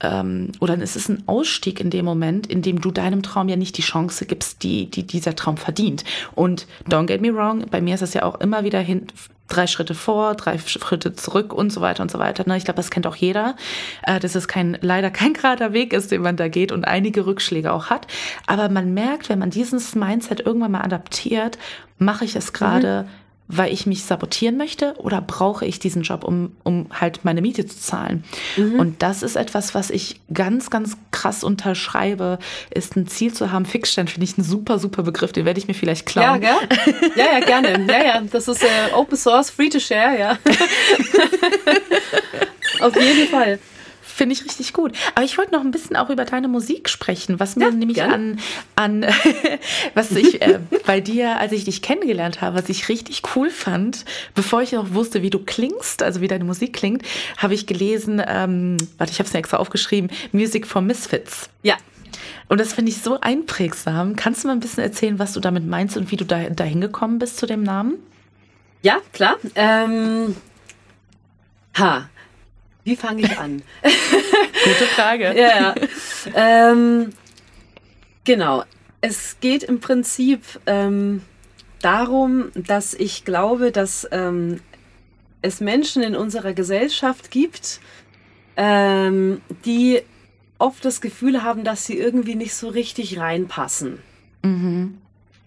[0.00, 3.56] ähm, oder es ist ein Ausstieg in dem Moment, in dem du deinem Traum ja
[3.56, 6.04] nicht die Chance gibst, die, die dieser Traum verdient.
[6.34, 9.06] Und don't get me wrong, bei mir ist es ja auch immer wieder hin,
[9.48, 12.44] drei Schritte vor, drei Schritte zurück und so weiter und so weiter.
[12.46, 12.56] Ne?
[12.56, 13.56] Ich glaube, das kennt auch jeder,
[14.04, 17.26] äh, dass es kein, leider kein gerader Weg ist, den man da geht und einige
[17.26, 18.06] Rückschläge auch hat.
[18.46, 21.58] Aber man merkt, wenn man dieses Mindset irgendwann mal adaptiert,
[21.98, 23.19] mache ich es gerade, mhm
[23.52, 27.66] weil ich mich sabotieren möchte oder brauche ich diesen Job, um, um halt meine Miete
[27.66, 28.24] zu zahlen?
[28.56, 28.78] Mhm.
[28.78, 32.38] Und das ist etwas, was ich ganz, ganz krass unterschreibe,
[32.70, 33.66] ist ein Ziel zu haben.
[33.66, 36.40] Fixstern finde ich ein super, super Begriff, den werde ich mir vielleicht klauen.
[36.42, 36.68] Ja, gell?
[37.16, 37.86] ja, ja, gerne.
[37.88, 40.38] Ja, ja, das ist äh, Open Source, Free to Share, ja.
[42.80, 43.58] Auf jeden Fall.
[44.20, 44.92] Finde ich richtig gut.
[45.14, 47.96] Aber ich wollte noch ein bisschen auch über deine Musik sprechen, was mir ja, nämlich
[47.96, 48.36] gerne.
[48.74, 49.06] an, an
[49.94, 54.04] was ich äh, bei dir, als ich dich kennengelernt habe, was ich richtig cool fand,
[54.34, 57.00] bevor ich auch wusste, wie du klingst, also wie deine Musik klingt,
[57.38, 61.48] habe ich gelesen, ähm, warte, ich habe es mir extra aufgeschrieben, Music for Misfits.
[61.62, 61.76] Ja.
[62.48, 64.16] Und das finde ich so einprägsam.
[64.16, 66.82] Kannst du mal ein bisschen erzählen, was du damit meinst und wie du da dahin
[66.82, 67.94] gekommen bist zu dem Namen?
[68.82, 69.36] Ja, klar.
[69.54, 70.36] Ähm,
[71.78, 72.10] ha,
[72.84, 73.62] wie fange ich an?
[73.82, 75.34] Gute Frage.
[75.36, 75.74] ja, ja.
[76.34, 77.10] Ähm,
[78.24, 78.64] genau.
[79.00, 81.22] Es geht im Prinzip ähm,
[81.80, 84.60] darum, dass ich glaube, dass ähm,
[85.42, 87.80] es Menschen in unserer Gesellschaft gibt,
[88.56, 90.02] ähm, die
[90.58, 93.98] oft das Gefühl haben, dass sie irgendwie nicht so richtig reinpassen.
[94.42, 94.98] Mhm.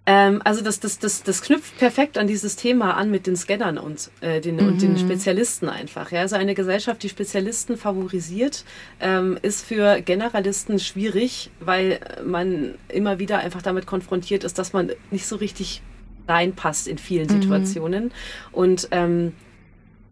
[0.05, 3.77] Ähm, also das, das, das, das knüpft perfekt an dieses Thema an mit den Scannern
[3.77, 4.67] und, äh, den, mhm.
[4.67, 4.97] und den mhm.
[4.97, 6.11] Spezialisten einfach.
[6.11, 6.21] Ja?
[6.21, 8.65] Also eine Gesellschaft, die Spezialisten favorisiert,
[8.99, 14.91] ähm, ist für Generalisten schwierig, weil man immer wieder einfach damit konfrontiert ist, dass man
[15.09, 15.81] nicht so richtig
[16.27, 17.41] reinpasst in vielen mhm.
[17.41, 18.11] Situationen.
[18.51, 19.31] Und ähm,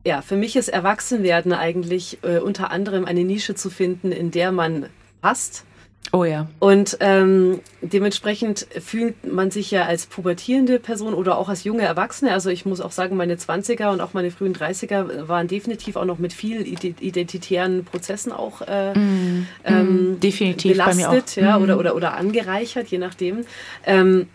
[0.06, 4.54] ja, für mich ist Erwachsenwerden eigentlich äh, unter anderem eine Nische zu finden, in der
[4.54, 4.88] man
[5.22, 5.66] passt
[6.14, 6.48] Oh ja.
[6.60, 12.34] Und ähm, dementsprechend fühlt man sich ja als pubertierende Person oder auch als junge Erwachsene,
[12.34, 16.04] also ich muss auch sagen, meine 20er und auch meine frühen 30er waren definitiv auch
[16.04, 21.64] noch mit vielen identitären Prozessen auch äh, mm, ähm, definitiv belastet ja, mm.
[21.64, 23.46] oder, oder, oder angereichert, je nachdem.
[23.86, 24.28] Ähm,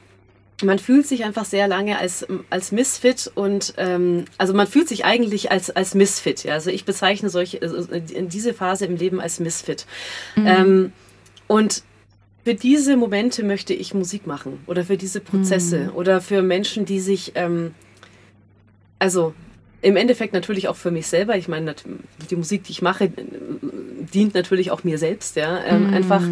[0.64, 5.04] man fühlt sich einfach sehr lange als, als Misfit und ähm, also man fühlt sich
[5.04, 6.44] eigentlich als, als Misfit.
[6.44, 6.54] Ja?
[6.54, 9.84] Also ich bezeichne solche, also diese Phase im Leben als Misfit.
[10.36, 10.46] Mhm.
[10.46, 10.92] Ähm,
[11.46, 11.82] und
[12.44, 15.96] für diese Momente möchte ich Musik machen oder für diese Prozesse mhm.
[15.96, 17.74] oder für Menschen, die sich, ähm,
[19.00, 19.34] also
[19.82, 21.36] im Endeffekt natürlich auch für mich selber.
[21.36, 21.74] Ich meine,
[22.30, 23.10] die Musik, die ich mache,
[24.14, 25.36] dient natürlich auch mir selbst.
[25.36, 25.94] Ja, ähm, mhm.
[25.94, 26.22] einfach.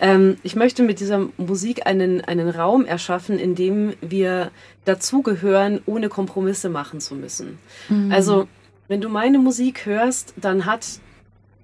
[0.00, 4.50] Ähm, ich möchte mit dieser Musik einen einen Raum erschaffen, in dem wir
[4.84, 7.58] dazugehören, ohne Kompromisse machen zu müssen.
[7.88, 8.10] Mhm.
[8.10, 8.48] Also
[8.88, 10.86] wenn du meine Musik hörst, dann hat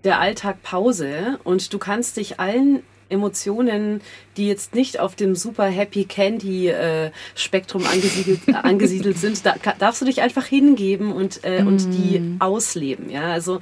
[0.05, 4.01] der Alltag Pause und du kannst dich allen Emotionen,
[4.37, 10.01] die jetzt nicht auf dem super Happy Candy äh, Spektrum angesiedelt, angesiedelt sind, da darfst
[10.01, 11.67] du dich einfach hingeben und, äh, mm.
[11.67, 12.37] und die mm.
[12.41, 13.11] ausleben.
[13.11, 13.61] Ja, also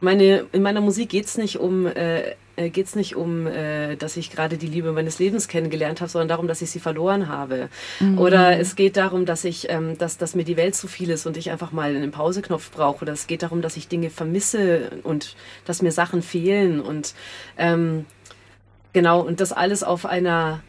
[0.00, 4.30] meine, in meiner Musik geht's nicht um, äh, äh, geht's nicht um, äh, dass ich
[4.30, 7.68] gerade die Liebe meines Lebens kennengelernt habe, sondern darum, dass ich sie verloren habe.
[8.00, 8.18] Mhm.
[8.18, 11.26] Oder es geht darum, dass ich, ähm, dass, dass mir die Welt zu viel ist
[11.26, 13.02] und ich einfach mal einen Pauseknopf brauche.
[13.02, 17.14] Oder es geht darum, dass ich Dinge vermisse und dass mir Sachen fehlen und
[17.58, 18.06] ähm,
[18.92, 20.60] Genau, und das alles auf einer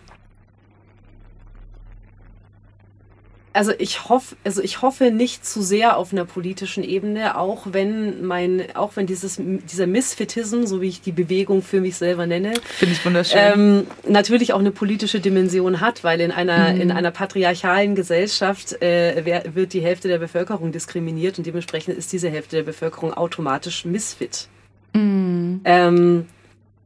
[3.54, 8.26] also ich hoffe, also ich hoffe nicht zu sehr auf einer politischen Ebene, auch wenn
[8.26, 12.54] mein, auch wenn dieses, dieser Misfitism, so wie ich die Bewegung für mich selber nenne,
[12.64, 16.82] finde ich wunderschön, ähm, natürlich auch eine politische Dimension hat, weil in einer, mhm.
[16.82, 22.12] in einer patriarchalen Gesellschaft äh, wer, wird die Hälfte der Bevölkerung diskriminiert und dementsprechend ist
[22.14, 24.48] diese Hälfte der Bevölkerung automatisch Misfit.
[24.94, 25.62] Mhm.
[25.66, 26.26] Ähm,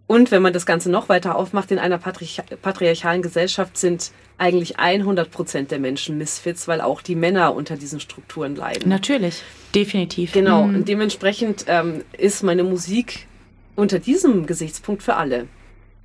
[0.07, 4.77] und wenn man das Ganze noch weiter aufmacht, in einer patriarch patriarchalen Gesellschaft sind eigentlich
[4.77, 8.89] 100 Prozent der Menschen Misfits, weil auch die Männer unter diesen Strukturen leiden.
[8.89, 9.41] Natürlich,
[9.73, 10.33] definitiv.
[10.33, 10.75] Genau, mhm.
[10.75, 13.27] und dementsprechend ähm, ist meine Musik
[13.75, 15.47] unter diesem Gesichtspunkt für alle.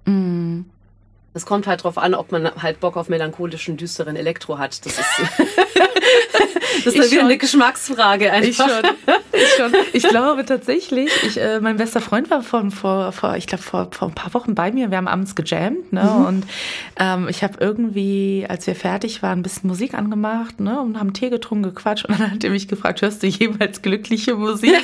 [0.06, 0.64] Mhm.
[1.32, 4.84] Es kommt halt drauf an, ob man halt Bock auf melancholischen, düsteren Elektro hat.
[4.84, 5.06] Das ist,
[6.84, 8.48] das ist wieder eine Geschmacksfrage einfach.
[8.48, 9.14] Ich schon.
[9.32, 9.72] Ich, schon.
[9.92, 13.90] ich glaube tatsächlich, ich, äh, mein bester Freund war vor, vor, vor ich glaube, vor,
[13.92, 14.90] vor ein paar Wochen bei mir.
[14.90, 16.02] Wir haben abends gejammt ne?
[16.02, 16.26] Mhm.
[16.26, 16.46] und
[16.98, 20.80] ähm, ich habe irgendwie, als wir fertig waren, ein bisschen Musik angemacht ne?
[20.80, 24.34] und haben Tee getrunken, gequatscht und dann hat er mich gefragt, hörst du jemals glückliche
[24.34, 24.74] Musik?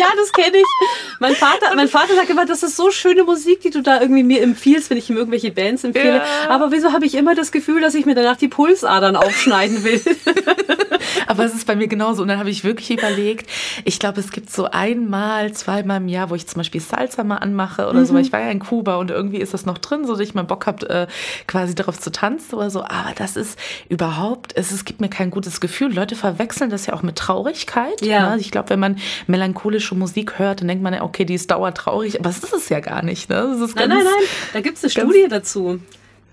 [0.00, 0.88] Ja, das kenne ich.
[1.18, 4.22] Mein Vater, mein Vater sagt immer, das ist so schöne Musik, die du da irgendwie
[4.22, 6.16] mir empfiehlst, wenn ich ihm irgendwelche Bands empfehle.
[6.16, 6.24] Ja.
[6.48, 10.00] Aber wieso habe ich immer das Gefühl, dass ich mir danach die Pulsadern aufschneiden will?
[11.26, 12.22] Aber es ist bei mir genauso.
[12.22, 13.50] Und dann habe ich wirklich überlegt,
[13.84, 17.36] ich glaube, es gibt so einmal, zweimal im Jahr, wo ich zum Beispiel Salsa mal
[17.36, 18.04] anmache oder mhm.
[18.06, 18.16] so.
[18.16, 20.44] Ich war ja in Kuba und irgendwie ist das noch drin, so dass ich mal
[20.44, 21.06] Bock habe, äh,
[21.46, 22.82] quasi darauf zu tanzen oder so.
[22.82, 25.92] Aber das ist überhaupt, es, es gibt mir kein gutes Gefühl.
[25.94, 28.00] Leute verwechseln das ja auch mit Traurigkeit.
[28.00, 28.30] Ja.
[28.30, 28.40] Ne?
[28.40, 28.96] Ich glaube, wenn man
[29.90, 32.18] melancholische Musik hört, dann denkt man, okay, die ist dauertraurig.
[32.18, 33.28] Aber das ist es ja gar nicht.
[33.28, 33.56] Ne?
[33.74, 34.04] nein, nein, nein.
[34.52, 35.80] Da gibt es eine Studie dazu.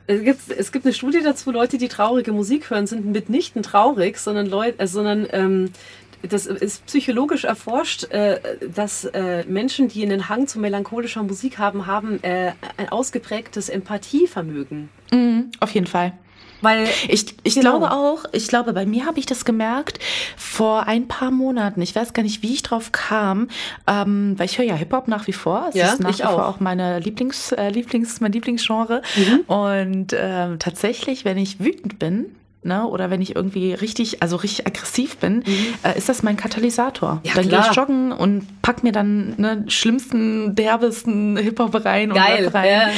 [0.07, 4.17] Es gibt, es gibt eine Studie dazu, Leute, die traurige Musik hören, sind mitnichten traurig,
[4.17, 5.71] sondern Leute, äh, sondern ähm,
[6.21, 8.39] das ist psychologisch erforscht, äh,
[8.73, 14.89] dass äh, Menschen, die einen Hang zu melancholischer Musik haben, haben äh, ein ausgeprägtes Empathievermögen.
[15.11, 16.13] Mhm, auf jeden Fall.
[16.61, 17.77] Weil ich, ich genau.
[17.77, 19.99] glaube auch, ich glaube, bei mir habe ich das gemerkt
[20.35, 21.81] vor ein paar Monaten.
[21.81, 23.47] Ich weiß gar nicht, wie ich drauf kam,
[23.85, 25.67] ähm, weil ich höre ja Hip-Hop nach wie vor.
[25.69, 26.33] Es ja, ist nach ich wie auch.
[26.33, 29.01] vor auch meine Lieblings, äh, Lieblings, mein Lieblingsgenre.
[29.15, 29.39] Mhm.
[29.47, 34.67] Und ähm, tatsächlich, wenn ich wütend bin, ne, oder wenn ich irgendwie richtig, also richtig
[34.67, 35.73] aggressiv bin, mhm.
[35.83, 37.21] äh, ist das mein Katalysator.
[37.23, 42.17] Ja, dann gehe ich joggen und pack mir dann ne, schlimmsten, derbesten Hip-Hop rein und
[42.17, 42.69] Geil, rein.
[42.69, 42.89] Ja.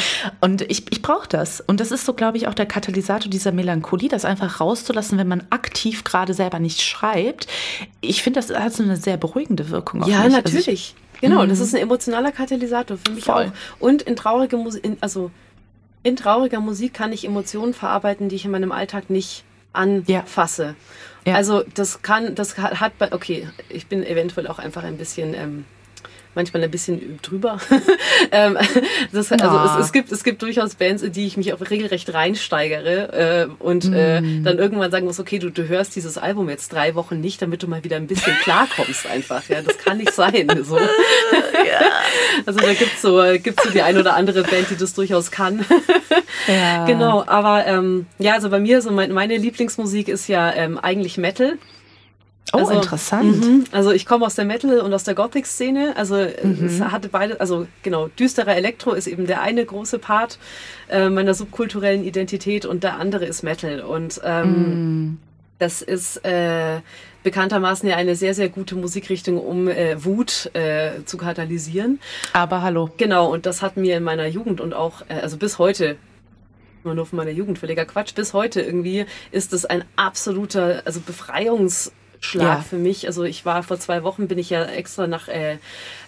[0.41, 1.61] Und ich, ich brauche das.
[1.61, 5.27] Und das ist so, glaube ich, auch der Katalysator dieser Melancholie, das einfach rauszulassen, wenn
[5.27, 7.47] man aktiv gerade selber nicht schreibt.
[8.01, 10.03] Ich finde, das hat so eine sehr beruhigende Wirkung.
[10.07, 10.33] ja, mich.
[10.33, 10.57] natürlich.
[10.57, 11.63] Also ich, genau, das mhm.
[11.65, 13.51] ist ein emotionaler Katalysator für mich Voll.
[13.51, 13.81] auch.
[13.81, 15.31] Und in traurige Musik, also
[16.01, 19.43] in trauriger Musik kann ich Emotionen verarbeiten, die ich in meinem Alltag nicht
[19.73, 20.75] anfasse.
[21.25, 21.35] Ja.
[21.35, 25.65] Also das kann, das hat bei, okay, ich bin eventuell auch einfach ein bisschen ähm,
[26.35, 27.59] manchmal ein bisschen drüber.
[28.31, 28.57] ähm,
[29.11, 29.77] das, also Ah.
[29.79, 33.63] es, es, gibt, es gibt durchaus Bands, in die ich mich auch regelrecht reinsteigere äh,
[33.63, 34.43] und äh, Mm.
[34.43, 37.63] dann irgendwann sagen muss, okay, du, du hörst dieses Album jetzt drei Wochen nicht, damit
[37.63, 39.47] du mal wieder ein bisschen klarkommst einfach.
[39.49, 40.47] Ja, das kann nicht sein.
[40.63, 40.77] So.
[42.45, 45.65] Also da gibt's so, gibt's so die ein oder andere Band, die das durchaus kann.
[46.47, 46.85] Ja.
[46.85, 51.17] Genau, aber ähm, ja, also bei mir, so mein, meine Lieblingsmusik ist ja ähm, eigentlich
[51.17, 51.57] Metal.
[52.53, 53.45] Oh, Also, interessant.
[53.45, 53.63] Mhm.
[53.71, 55.93] Also ich komme aus der Metal- und aus der Gothic-Szene.
[55.95, 56.65] Also Mhm.
[56.65, 60.39] es hatte beide, also genau, düsterer Elektro ist eben der eine große Part
[60.89, 63.81] äh, meiner subkulturellen Identität und der andere ist Metal.
[63.81, 64.69] Und ähm,
[65.09, 65.17] Mhm.
[65.59, 66.79] das ist äh,
[67.21, 71.99] bekanntermaßen ja eine sehr, sehr gute Musikrichtung, um äh, Wut äh, zu katalysieren.
[72.33, 72.89] Aber hallo.
[72.97, 75.97] Genau, und das hat mir in meiner Jugend und auch, äh, also bis heute,
[76.85, 81.01] immer nur von meiner Jugend, völliger Quatsch, bis heute irgendwie ist es ein absoluter, also
[82.19, 82.61] Befreiungsschlag Ja.
[82.61, 83.07] für mich.
[83.07, 85.57] Also ich war vor zwei Wochen, bin ich ja extra nach äh,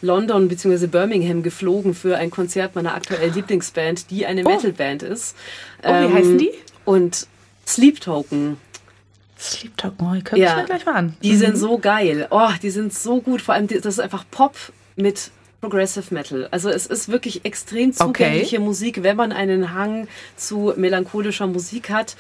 [0.02, 0.88] London bzw.
[0.88, 4.50] Birmingham geflogen für ein Konzert meiner aktuellen Lieblingsband, die eine Oh.
[4.50, 5.36] Metalband ist.
[5.84, 6.52] Oh, wie heißen die?
[6.86, 7.28] Und
[7.68, 8.58] Sleep Token.
[9.40, 10.58] Sleep oh, ich gucke Ja.
[10.58, 11.16] mir gleich mal an.
[11.24, 12.28] Die sind so geil.
[12.30, 13.42] Oh, die sind so gut.
[13.42, 14.56] Vor allem, das ist einfach Pop
[14.96, 15.32] mit
[15.62, 16.48] Progressive Metal.
[16.52, 22.16] Also es ist wirklich extrem zugängliche Musik, wenn man einen Hang zu melancholischer Musik hat.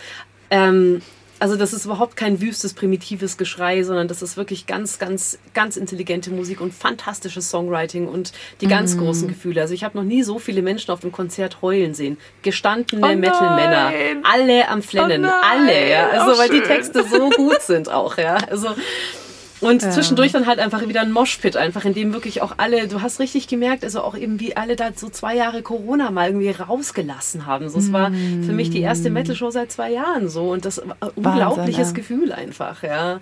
[0.49, 1.01] Ähm,
[1.41, 5.75] also das ist überhaupt kein wüstes, primitives Geschrei, sondern das ist wirklich ganz, ganz, ganz
[5.75, 8.31] intelligente Musik und fantastisches Songwriting und
[8.61, 9.59] die ganz großen Gefühle.
[9.59, 12.17] Also ich habe noch nie so viele Menschen auf dem Konzert heulen sehen.
[12.43, 13.15] Gestandene Oh.
[13.15, 13.91] Metal-Männer.
[14.21, 15.25] Alle am Flennen.
[15.25, 16.09] Oh alle, ja.
[16.09, 16.61] Also Oh, weil die.
[16.61, 18.35] Texte so gut sind auch, ja.
[18.49, 18.69] Also
[19.61, 19.91] und Ja.
[19.91, 23.19] zwischendurch dann halt einfach wieder ein Moshpit, einfach in dem wirklich auch alle, du hast
[23.19, 27.45] richtig gemerkt, also auch eben wie alle da so zwei Jahre Corona mal irgendwie rausgelassen
[27.45, 27.69] haben.
[27.69, 30.95] So, es war für mich die erste Metal-Show seit zwei Jahren so und das war
[30.99, 31.93] ein unglaubliches ja.
[31.93, 33.19] Gefühl einfach, ja.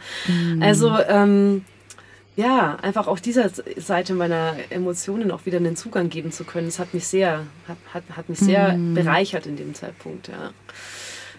[0.59, 1.63] Also, ähm,
[2.35, 6.79] ja, einfach auch dieser Seite meiner Emotionen auch wieder einen Zugang geben zu können, das
[6.79, 10.51] hat mich sehr, hat, hat, hat mich sehr bereichert in dem Zeitpunkt, ja.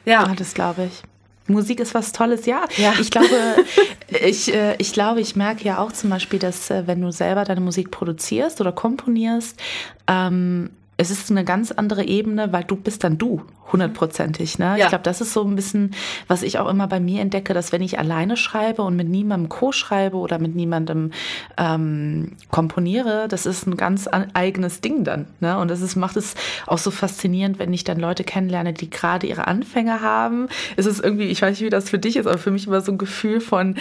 [0.04, 1.02] Ja, Ah, das glaube ich.
[1.46, 2.64] Musik ist was Tolles, ja.
[2.76, 2.94] Ja.
[3.00, 3.28] Ich glaube,
[4.08, 7.44] ich, äh, ich glaube, ich merke ja auch zum Beispiel, dass äh, wenn du selber
[7.44, 9.60] deine Musik produzierst oder komponierst,
[10.06, 10.70] ähm,
[11.00, 13.40] es ist eine ganz andere Ebene, weil du bist dann du,
[13.72, 14.58] hundertprozentig.
[14.58, 14.74] Ne?
[14.76, 14.84] Ja.
[14.84, 15.94] Ich glaube, das ist so ein bisschen,
[16.28, 19.48] was ich auch immer bei mir entdecke, dass wenn ich alleine schreibe und mit niemandem
[19.48, 21.12] co-schreibe oder mit niemandem
[21.56, 25.26] ähm, komponiere, das ist ein ganz an, eigenes Ding dann.
[25.40, 25.56] Ne?
[25.56, 26.34] Und das ist, macht es
[26.66, 30.48] auch so faszinierend, wenn ich dann Leute kennenlerne, die gerade ihre Anfänge haben.
[30.76, 32.82] Es ist irgendwie, ich weiß nicht, wie das für dich ist, aber für mich immer
[32.82, 33.76] so ein Gefühl von,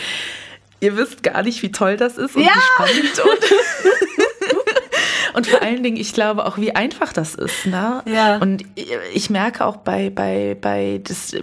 [0.80, 2.51] ihr wisst gar nicht, wie toll das ist und Ja.
[2.55, 4.63] wie spannend und
[5.34, 7.65] Und vor allen Dingen, ich glaube auch, wie einfach das ist.
[7.65, 8.03] Ne?
[8.05, 8.38] Ja.
[8.38, 8.63] Und
[9.13, 11.36] ich merke auch bei, bei, bei das,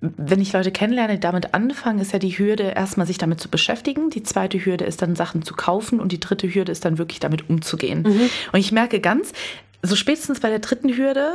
[0.00, 3.48] wenn ich Leute kennenlerne, die damit anfangen, ist ja die Hürde, erstmal sich damit zu
[3.48, 4.10] beschäftigen.
[4.10, 7.20] Die zweite Hürde ist dann Sachen zu kaufen und die dritte Hürde ist dann wirklich
[7.20, 8.04] damit umzugehen.
[8.52, 9.32] Und ich merke ganz,
[9.84, 11.32] so spätestens bei der dritten Hürde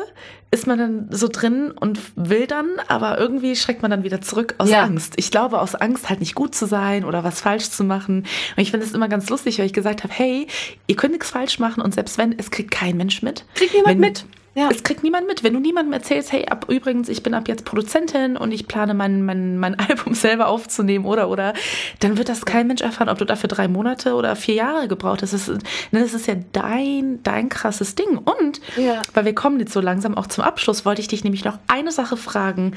[0.51, 4.55] ist man dann so drin und will dann, aber irgendwie schreckt man dann wieder zurück
[4.57, 4.83] aus Ja.
[4.83, 5.13] Angst.
[5.17, 8.19] Ich glaube, aus Angst halt nicht gut zu sein oder was falsch zu machen.
[8.55, 10.47] Und ich finde es immer ganz lustig, weil ich gesagt habe, hey,
[10.87, 13.43] ihr könnt nichts falsch machen und selbst wenn, es kriegt kein Mensch mit.
[13.55, 14.25] Kriegt niemand Wenn- mit.
[14.57, 14.69] Ja.
[14.71, 15.43] Es kriegt niemand mit.
[15.43, 18.95] Wenn du niemandem erzählst, hey, ab übrigens, ich bin ab jetzt Produzentin und ich plane
[18.95, 21.53] mein, mein, mein Album selber aufzunehmen oder oder,
[21.99, 25.21] dann wird das kein Mensch erfahren, ob du dafür drei Monate oder vier Jahre gebraucht
[25.21, 25.31] hast.
[25.33, 28.17] Das ist, ne, das ist ja dein, dein krasses Ding.
[28.17, 29.03] Und Ja.
[29.13, 31.91] weil wir kommen jetzt so langsam auch zum Abschluss, wollte ich dich nämlich noch eine
[31.91, 32.73] Sache fragen.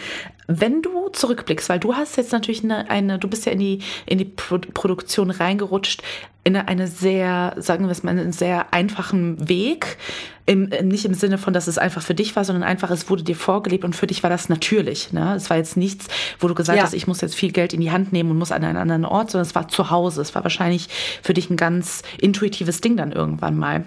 [0.48, 3.78] Wenn du zurückblickst, weil du hast jetzt natürlich eine, eine du bist ja in die,
[4.04, 6.02] in die Pro Produktion reingerutscht,
[6.42, 9.98] in eine, sehr, sagen wir es mal, einen sehr einfachen Weg.
[10.46, 13.22] Im, nicht im Sinne von, dass es einfach für dich war, sondern einfach, es wurde
[13.22, 15.12] dir vorgelebt und für dich war das natürlich.
[15.12, 15.34] Ne?
[15.36, 16.08] Es war jetzt nichts,
[16.40, 16.84] wo du gesagt Ja.
[16.84, 19.04] hast, ich muss jetzt viel Geld in die Hand nehmen und muss an einen anderen
[19.04, 20.22] Ort, sondern es war zu Hause.
[20.22, 20.88] Es war wahrscheinlich
[21.22, 23.84] für dich ein ganz intuitives Ding dann irgendwann mal.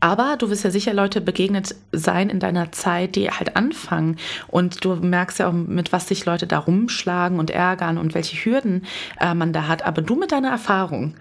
[0.00, 4.16] Aber du wirst ja sicher Leute begegnet sein in deiner Zeit, die halt anfangen.
[4.48, 8.36] Und du merkst ja auch, mit was sich Leute da rumschlagen und ärgern und welche
[8.36, 8.84] Hürden
[9.20, 9.84] äh, man da hat.
[9.84, 11.14] Aber du mit deiner Erfahrung,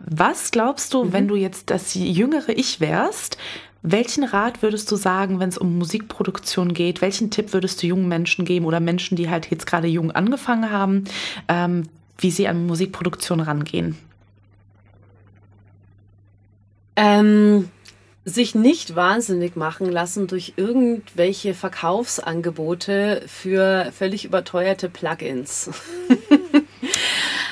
[0.00, 3.36] was glaubst du, wenn du jetzt das jüngere Ich wärst,
[3.82, 7.00] welchen Rat würdest du sagen, wenn es um Musikproduktion geht?
[7.00, 10.70] Welchen Tipp würdest du jungen Menschen geben oder Menschen, die halt jetzt gerade jung angefangen
[10.70, 11.04] haben,
[11.48, 11.84] ähm,
[12.18, 13.96] wie sie an Musikproduktion rangehen?
[17.00, 17.70] Ähm,
[18.24, 25.70] sich nicht wahnsinnig machen lassen durch irgendwelche Verkaufsangebote für völlig überteuerte Plugins.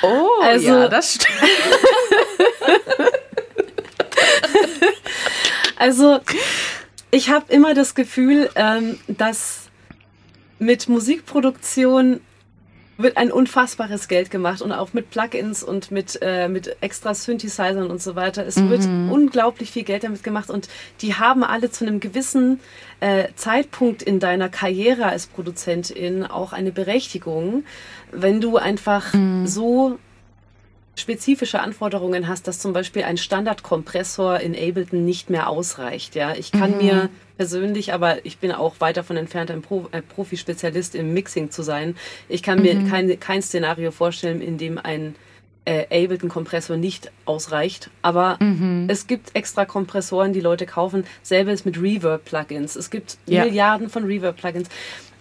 [0.02, 1.38] Oh, Also- ja, das stimmt.
[5.78, 6.20] Also,
[7.10, 9.68] ich habe immer das Gefühl, ähm, dass
[10.58, 12.20] mit Musikproduktion
[12.98, 17.90] wird ein unfassbares Geld gemacht und auch mit Plugins und mit, äh, mit extra Synthesizern
[17.90, 18.46] und so weiter.
[18.46, 18.70] Es mhm.
[18.70, 20.68] wird unglaublich viel Geld damit gemacht und
[21.02, 22.60] die haben alle zu einem gewissen
[23.00, 27.64] äh, Zeitpunkt in deiner Karriere als Produzentin auch eine Berechtigung,
[28.12, 29.46] wenn du einfach mhm.
[29.46, 29.98] so
[30.96, 36.14] spezifische Anforderungen hast, dass zum Beispiel ein Standardkompressor in Ableton nicht mehr ausreicht.
[36.14, 36.78] Ja, ich kann mhm.
[36.78, 41.50] mir persönlich, aber ich bin auch weit davon entfernt, ein, Pro, ein Profi-Spezialist im Mixing
[41.50, 41.96] zu sein.
[42.28, 42.88] Ich kann mir mhm.
[42.88, 45.14] kein, kein Szenario vorstellen, in dem ein
[45.66, 47.90] äh, Ableton-Kompressor nicht ausreicht.
[48.00, 48.86] Aber mhm.
[48.88, 51.04] es gibt extra Kompressoren, die Leute kaufen.
[51.22, 52.76] Selbes mit Reverb-Plugins.
[52.76, 53.44] Es gibt ja.
[53.44, 54.68] Milliarden von Reverb-Plugins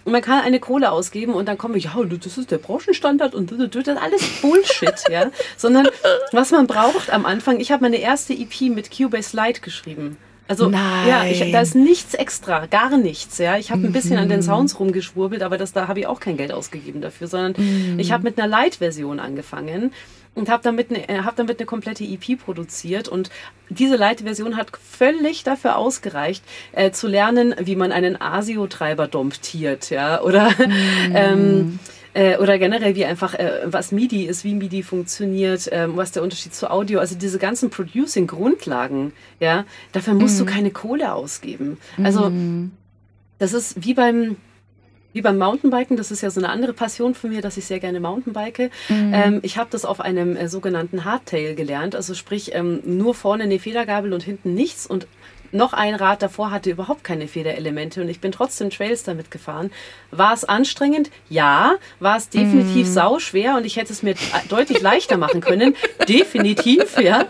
[0.06, 3.52] man kann eine Kohle ausgeben und dann komme ich, ja, das ist der Branchenstandard und
[3.52, 5.32] das ist alles Bullshit, ja.
[5.58, 5.88] Sondern
[6.32, 10.18] was man braucht am Anfang, ich habe meine erste EP mit Cubase Lite geschrieben.
[10.48, 11.08] Also Nein.
[11.08, 13.40] ja, ich, da ist nichts extra, gar nichts.
[13.40, 14.44] Ja, ich habe ein bisschen an den mhm.
[14.44, 17.98] Sounds rumgeschwurbelt, aber das da habe ich auch kein Geld ausgegeben dafür, sondern mhm.
[17.98, 19.92] ich habe mit einer Light-Version angefangen
[20.36, 23.08] und habe damit, eine, äh, hab damit eine komplette EP produziert.
[23.08, 23.30] Und
[23.70, 30.22] diese Light-Version hat völlig dafür ausgereicht, äh, zu lernen, wie man einen ASIO-Treiber domptiert, ja,
[30.22, 30.72] oder mm.
[31.16, 31.80] ähm,
[32.14, 36.24] äh, oder generell wie einfach äh, was MIDI ist, wie MIDI funktioniert, äh, was der
[36.24, 40.40] Unterschied zu Audio, also diese ganzen Producing-Grundlagen, ja, dafür musst mm.
[40.40, 40.50] du mhm.
[40.50, 41.78] keine Kohle ausgeben.
[42.02, 42.72] Also mm.
[43.40, 44.38] das ist wie beim
[45.16, 47.80] wie beim Mountainbiken, das ist ja so eine andere Passion von mir, dass ich sehr
[47.80, 48.70] gerne Mountainbike.
[48.90, 49.12] Mhm.
[49.14, 53.44] Ähm, ich habe das auf einem äh, sogenannten Hardtail gelernt, also sprich ähm, nur vorne
[53.44, 55.08] eine Federgabel und hinten nichts und
[55.56, 59.72] noch ein Rad davor hatte überhaupt keine Federelemente und ich bin trotzdem Trails damit gefahren.
[60.12, 61.10] War es anstrengend?
[61.30, 61.76] Ja.
[62.00, 62.92] War es definitiv mm.
[62.92, 64.16] sau schwer und ich hätte es mir
[64.50, 65.76] deutlich leichter machen können?
[66.08, 67.26] definitiv, ja.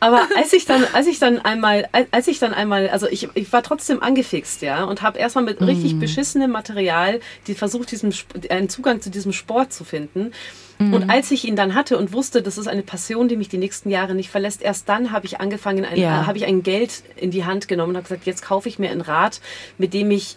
[0.00, 3.52] Aber als ich dann, als ich dann einmal, als ich dann einmal, also ich, ich
[3.52, 6.00] war trotzdem angefixt, ja, und habe erstmal mit richtig mm.
[6.00, 8.14] beschissenem Material die versucht, diesen,
[8.50, 10.32] einen Zugang zu diesem Sport zu finden.
[10.78, 10.94] Mhm.
[10.94, 13.58] Und als ich ihn dann hatte und wusste, das ist eine Passion, die mich die
[13.58, 16.22] nächsten Jahre nicht verlässt, erst dann habe ich angefangen, ein, ja.
[16.22, 18.78] äh, habe ich ein Geld in die Hand genommen und habe gesagt, jetzt kaufe ich
[18.78, 19.40] mir ein Rad,
[19.78, 20.36] mit dem ich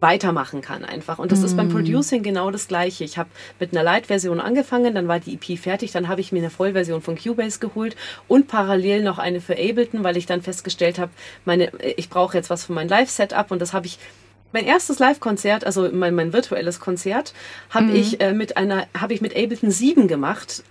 [0.00, 1.18] weitermachen kann einfach.
[1.18, 1.44] Und das mm.
[1.44, 1.72] ist beim mhm.
[1.72, 3.04] Producing genau das Gleiche.
[3.04, 3.28] Ich habe
[3.58, 7.02] mit einer Light-Version angefangen, dann war die EP fertig, dann habe ich mir eine Vollversion
[7.02, 11.12] von Cubase geholt und parallel noch eine für Ableton, weil ich dann festgestellt habe,
[11.44, 13.98] meine, ich brauche jetzt was für mein Live-Setup und das habe ich
[14.52, 17.34] mein erstes Live-Konzert, also mein, mein virtuelles Konzert,
[17.70, 17.96] habe mhm.
[17.96, 20.62] ich äh, mit einer, habe ich mit Ableton 7 gemacht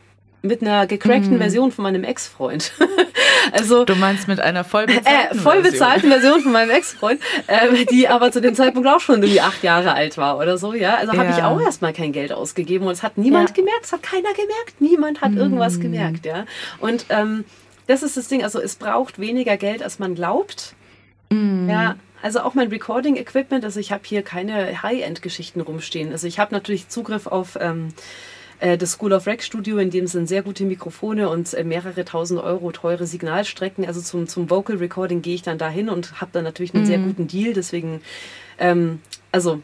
[0.41, 1.39] mit einer gecrackten mhm.
[1.39, 2.71] Version von meinem Ex-Freund.
[3.51, 6.21] also du meinst mit einer voll bezahlten, äh, voll bezahlten Version.
[6.21, 9.93] Version von meinem Ex-Freund, äh, die aber zu dem Zeitpunkt auch schon irgendwie acht Jahre
[9.93, 10.73] alt war oder so.
[10.73, 11.19] Ja, also ja.
[11.19, 13.55] habe ich auch erstmal kein Geld ausgegeben und es hat niemand ja.
[13.55, 15.39] gemerkt, es hat keiner gemerkt, niemand hat mhm.
[15.39, 16.25] irgendwas gemerkt.
[16.25, 16.45] Ja,
[16.79, 17.43] und ähm,
[17.87, 18.43] das ist das Ding.
[18.43, 20.73] Also es braucht weniger Geld, als man glaubt.
[21.31, 21.67] Mhm.
[21.69, 26.11] Ja, also auch mein Recording-Equipment, also ich habe hier keine High-End-Geschichten rumstehen.
[26.11, 27.93] Also ich habe natürlich Zugriff auf ähm,
[28.59, 32.05] äh, das School of Rec Studio, in dem sind sehr gute Mikrofone und äh, mehrere
[32.05, 33.85] tausend Euro teure Signalstrecken.
[33.85, 36.87] Also zum, zum Vocal Recording gehe ich dann dahin und habe dann natürlich einen mhm.
[36.87, 37.53] sehr guten Deal.
[37.53, 38.01] Deswegen,
[38.57, 39.01] ähm,
[39.31, 39.61] also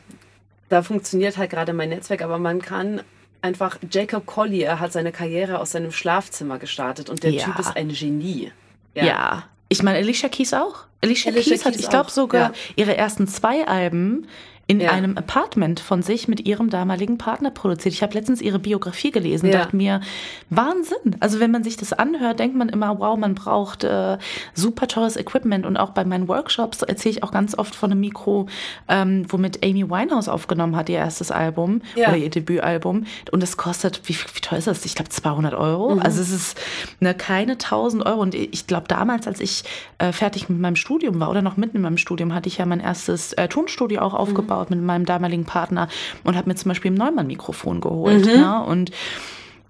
[0.69, 3.01] da funktioniert halt gerade mein Netzwerk, aber man kann
[3.41, 7.43] einfach, Jacob Collier hat seine Karriere aus seinem Schlafzimmer gestartet und der ja.
[7.43, 8.51] Typ ist ein Genie.
[8.95, 9.05] ja.
[9.05, 9.43] ja.
[9.69, 10.85] Ich meine, Alicia Keys auch.
[11.01, 12.53] Alicia, Alicia Keys, Keys hat, ich glaube sogar, ja.
[12.75, 14.27] ihre ersten zwei Alben
[14.67, 14.91] in ja.
[14.91, 17.93] einem Apartment von sich mit ihrem damaligen Partner produziert.
[17.93, 19.59] Ich habe letztens ihre Biografie gelesen, ja.
[19.59, 20.01] dachte mir,
[20.49, 21.17] Wahnsinn.
[21.19, 24.17] Also wenn man sich das anhört, denkt man immer, wow, man braucht äh,
[24.55, 25.67] super teures Equipment.
[25.67, 28.47] Und auch bei meinen Workshops erzähle ich auch ganz oft von einem Mikro,
[28.87, 32.07] ähm, womit Amy Winehouse aufgenommen hat, ihr erstes Album ja.
[32.07, 33.05] oder ihr Debütalbum.
[33.31, 34.83] Und es kostet, wie, wie teuer ist das?
[34.83, 35.93] Ich glaube 200 Euro.
[35.93, 36.01] Mhm.
[36.01, 36.59] Also es ist
[36.99, 38.19] ne, keine 1000 Euro.
[38.19, 39.63] Und ich glaube damals, als ich
[39.99, 42.65] äh, fertig mit meinem Studium war oder noch mitten in meinem Studium, hatte ich ja
[42.65, 44.53] mein erstes äh, Tonstudio auch aufgebaut.
[44.53, 45.87] Mhm aufgebaut mit meinem damaligen Partner
[46.23, 48.25] und habe mir zum Beispiel ein Neumann-Mikrofon geholt.
[48.25, 48.31] Mhm.
[48.31, 48.63] Ne?
[48.63, 48.91] Und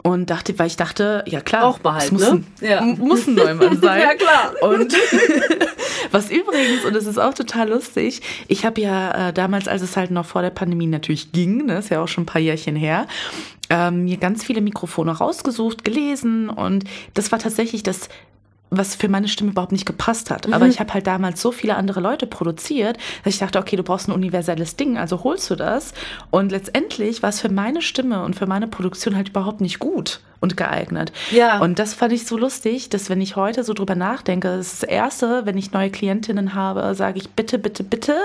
[0.04, 2.44] und dachte, weil ich dachte, ja klar, auch behalten, muss, ne?
[2.62, 2.82] ein, ja.
[2.84, 4.02] muss ein Neumann sein.
[4.02, 4.54] ja klar.
[4.62, 4.94] Und
[6.12, 9.98] was übrigens, und das ist auch total lustig, ich habe ja äh, damals, als es
[9.98, 12.76] halt noch vor der Pandemie natürlich ging, ne, ist ja auch schon ein paar Jährchen
[12.76, 13.08] her,
[13.72, 16.84] ähm, mir ganz viele Mikrofone rausgesucht, gelesen und
[17.16, 18.08] das war tatsächlich das
[18.70, 20.48] was für meine Stimme überhaupt nicht gepasst hat.
[20.48, 20.54] Mhm.
[20.54, 23.84] Aber ich habe halt damals so viele andere Leute produziert, dass ich dachte, okay, du
[23.84, 25.94] brauchst ein universelles Ding, also holst du das.
[26.32, 30.20] Und letztendlich war es für meine Stimme und für meine Produktion halt überhaupt nicht gut.
[30.40, 31.12] Und geeignet.
[31.32, 31.60] Ja.
[31.60, 34.84] Und das fand ich so lustig, dass wenn ich heute so drüber nachdenke, das ist
[34.84, 38.16] das Erste, wenn ich neue Klientinnen habe, sage ich bitte, bitte, bitte,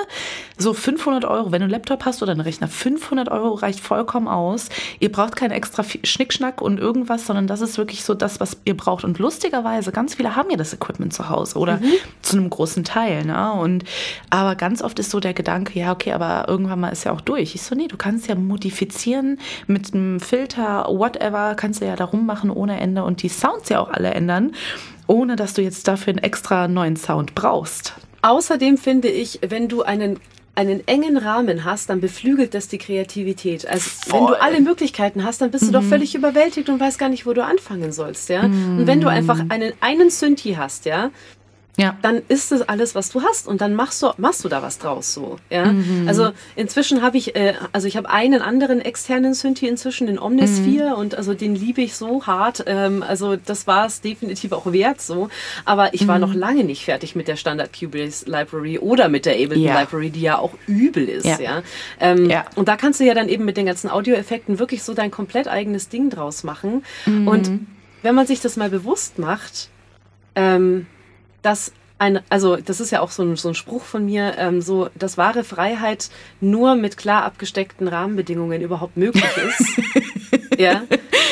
[0.58, 4.28] so 500 Euro, wenn du einen Laptop hast oder einen Rechner, 500 Euro reicht vollkommen
[4.28, 4.68] aus.
[4.98, 8.76] Ihr braucht keinen extra Schnickschnack und irgendwas, sondern das ist wirklich so das, was ihr
[8.76, 9.04] braucht.
[9.04, 11.92] Und lustigerweise, ganz viele haben ja das Equipment zu Hause oder mhm.
[12.22, 13.24] zu einem großen Teil.
[13.24, 13.52] Ne?
[13.52, 13.84] Und,
[14.28, 17.20] aber ganz oft ist so der Gedanke, ja, okay, aber irgendwann mal ist ja auch
[17.20, 17.54] durch.
[17.54, 22.09] Ich so, nee, du kannst ja modifizieren mit einem Filter, whatever, kannst du ja da
[22.12, 24.52] rummachen ohne Ende und die Sounds ja auch alle ändern,
[25.06, 27.94] ohne dass du jetzt dafür einen extra neuen Sound brauchst.
[28.22, 30.20] Außerdem finde ich, wenn du einen
[30.56, 33.66] einen engen Rahmen hast, dann beflügelt das die Kreativität.
[33.66, 34.20] Also Voll.
[34.20, 35.72] wenn du alle Möglichkeiten hast, dann bist du mhm.
[35.72, 38.46] doch völlig überwältigt und weißt gar nicht, wo du anfangen sollst, ja.
[38.46, 38.80] Mhm.
[38.80, 41.10] Und wenn du einfach einen einen Synthi hast, ja,
[41.76, 41.96] ja.
[42.02, 44.78] dann ist das alles, was du hast und dann machst du, machst du da was
[44.78, 45.36] draus so.
[45.50, 45.66] Ja?
[45.66, 46.06] Mhm.
[46.06, 50.90] Also inzwischen habe ich, äh, also ich habe einen anderen externen Synthi inzwischen, den Omnisphere
[50.90, 50.94] mhm.
[50.94, 52.64] und also den liebe ich so hart.
[52.66, 55.28] Ähm, also das war es definitiv auch wert so.
[55.64, 56.22] Aber ich war mhm.
[56.22, 59.80] noch lange nicht fertig mit der Standard Cubase Library oder mit der Ableton ja.
[59.80, 61.24] Library, die ja auch übel ist.
[61.24, 61.40] Ja.
[61.40, 61.62] Ja?
[61.98, 62.44] Ähm, ja.
[62.56, 65.48] Und da kannst du ja dann eben mit den ganzen Audioeffekten wirklich so dein komplett
[65.48, 66.84] eigenes Ding draus machen.
[67.06, 67.28] Mhm.
[67.28, 67.50] Und
[68.02, 69.68] wenn man sich das mal bewusst macht,
[70.34, 70.86] ähm,
[71.42, 74.62] dass ein, also das ist ja auch so ein, so ein Spruch von mir, ähm,
[74.62, 76.08] so, dass wahre Freiheit
[76.40, 80.58] nur mit klar abgesteckten Rahmenbedingungen überhaupt möglich ist.
[80.58, 80.82] ja,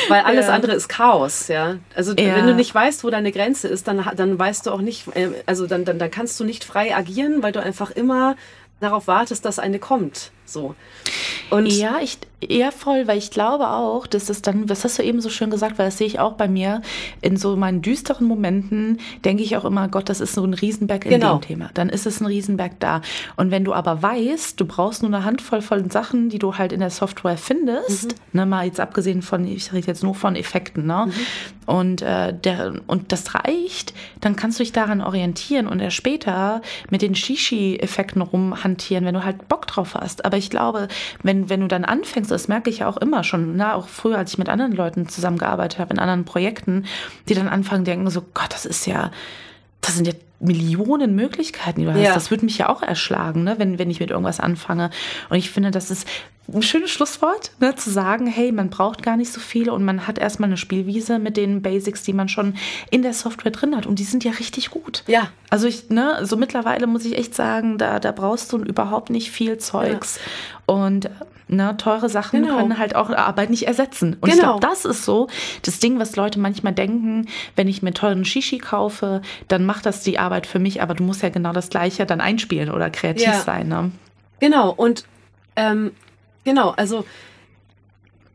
[0.09, 0.53] weil alles ja.
[0.53, 1.77] andere ist Chaos, ja.
[1.95, 2.35] Also ja.
[2.35, 5.29] wenn du nicht weißt, wo deine Grenze ist, dann, dann weißt du auch nicht, äh,
[5.47, 8.35] also dann, dann, dann kannst du nicht frei agieren, weil du einfach immer
[8.79, 10.31] darauf wartest, dass eine kommt.
[10.51, 10.75] So.
[11.49, 15.03] Und ja, ich eher voll, weil ich glaube auch, dass es dann, was hast du
[15.03, 16.81] eben so schön gesagt, weil das sehe ich auch bei mir,
[17.21, 21.05] in so meinen düsteren Momenten denke ich auch immer, Gott, das ist so ein Riesenberg
[21.05, 21.37] in genau.
[21.37, 21.69] dem Thema.
[21.73, 23.01] Dann ist es ein Riesenberg da.
[23.35, 26.71] Und wenn du aber weißt, du brauchst nur eine Handvoll von Sachen, die du halt
[26.71, 28.39] in der Software findest, mhm.
[28.39, 31.07] ne, mal jetzt abgesehen von, ich rede jetzt nur von Effekten, ne?
[31.07, 31.13] Mhm.
[31.65, 36.63] Und, äh, der, und das reicht, dann kannst du dich daran orientieren und erst später
[36.89, 40.25] mit den Shishi-Effekten rumhantieren, wenn du halt Bock drauf hast.
[40.25, 40.87] Aber ich glaube,
[41.21, 44.17] wenn, wenn du dann anfängst, das merke ich ja auch immer schon, na, auch früher,
[44.17, 46.85] als ich mit anderen Leuten zusammengearbeitet habe, in anderen Projekten,
[47.27, 49.11] die dann anfangen, denken so, Gott, das ist ja,
[49.81, 52.01] das sind ja Millionen Möglichkeiten, die du hast.
[52.01, 52.13] Ja.
[52.13, 54.89] Das würde mich ja auch erschlagen, ne, wenn, wenn ich mit irgendwas anfange.
[55.29, 56.07] Und ich finde, das ist
[56.53, 60.07] ein schönes Schlusswort, ne, zu sagen, hey, man braucht gar nicht so viel und man
[60.07, 62.55] hat erstmal eine Spielwiese mit den Basics, die man schon
[62.89, 63.85] in der Software drin hat.
[63.85, 65.03] Und die sind ja richtig gut.
[65.07, 65.29] Ja.
[65.49, 69.31] Also ich, ne, so mittlerweile muss ich echt sagen, da, da brauchst du überhaupt nicht
[69.31, 70.19] viel Zeugs.
[70.67, 70.73] Ja.
[70.73, 71.09] Und
[71.49, 72.57] ne, teure Sachen genau.
[72.57, 74.17] können halt auch Arbeit nicht ersetzen.
[74.21, 74.33] Und genau.
[74.33, 75.27] ich glaube, das ist so
[75.63, 80.03] das Ding, was Leute manchmal denken, wenn ich mir teuren Shishi kaufe, dann macht das
[80.03, 83.27] die Arbeit für mich, aber du musst ja genau das Gleiche dann einspielen oder kreativ
[83.27, 83.39] ja.
[83.41, 83.67] sein.
[83.67, 83.91] Ne?
[84.39, 85.03] Genau, und
[85.55, 85.91] ähm,
[86.43, 87.05] Genau, also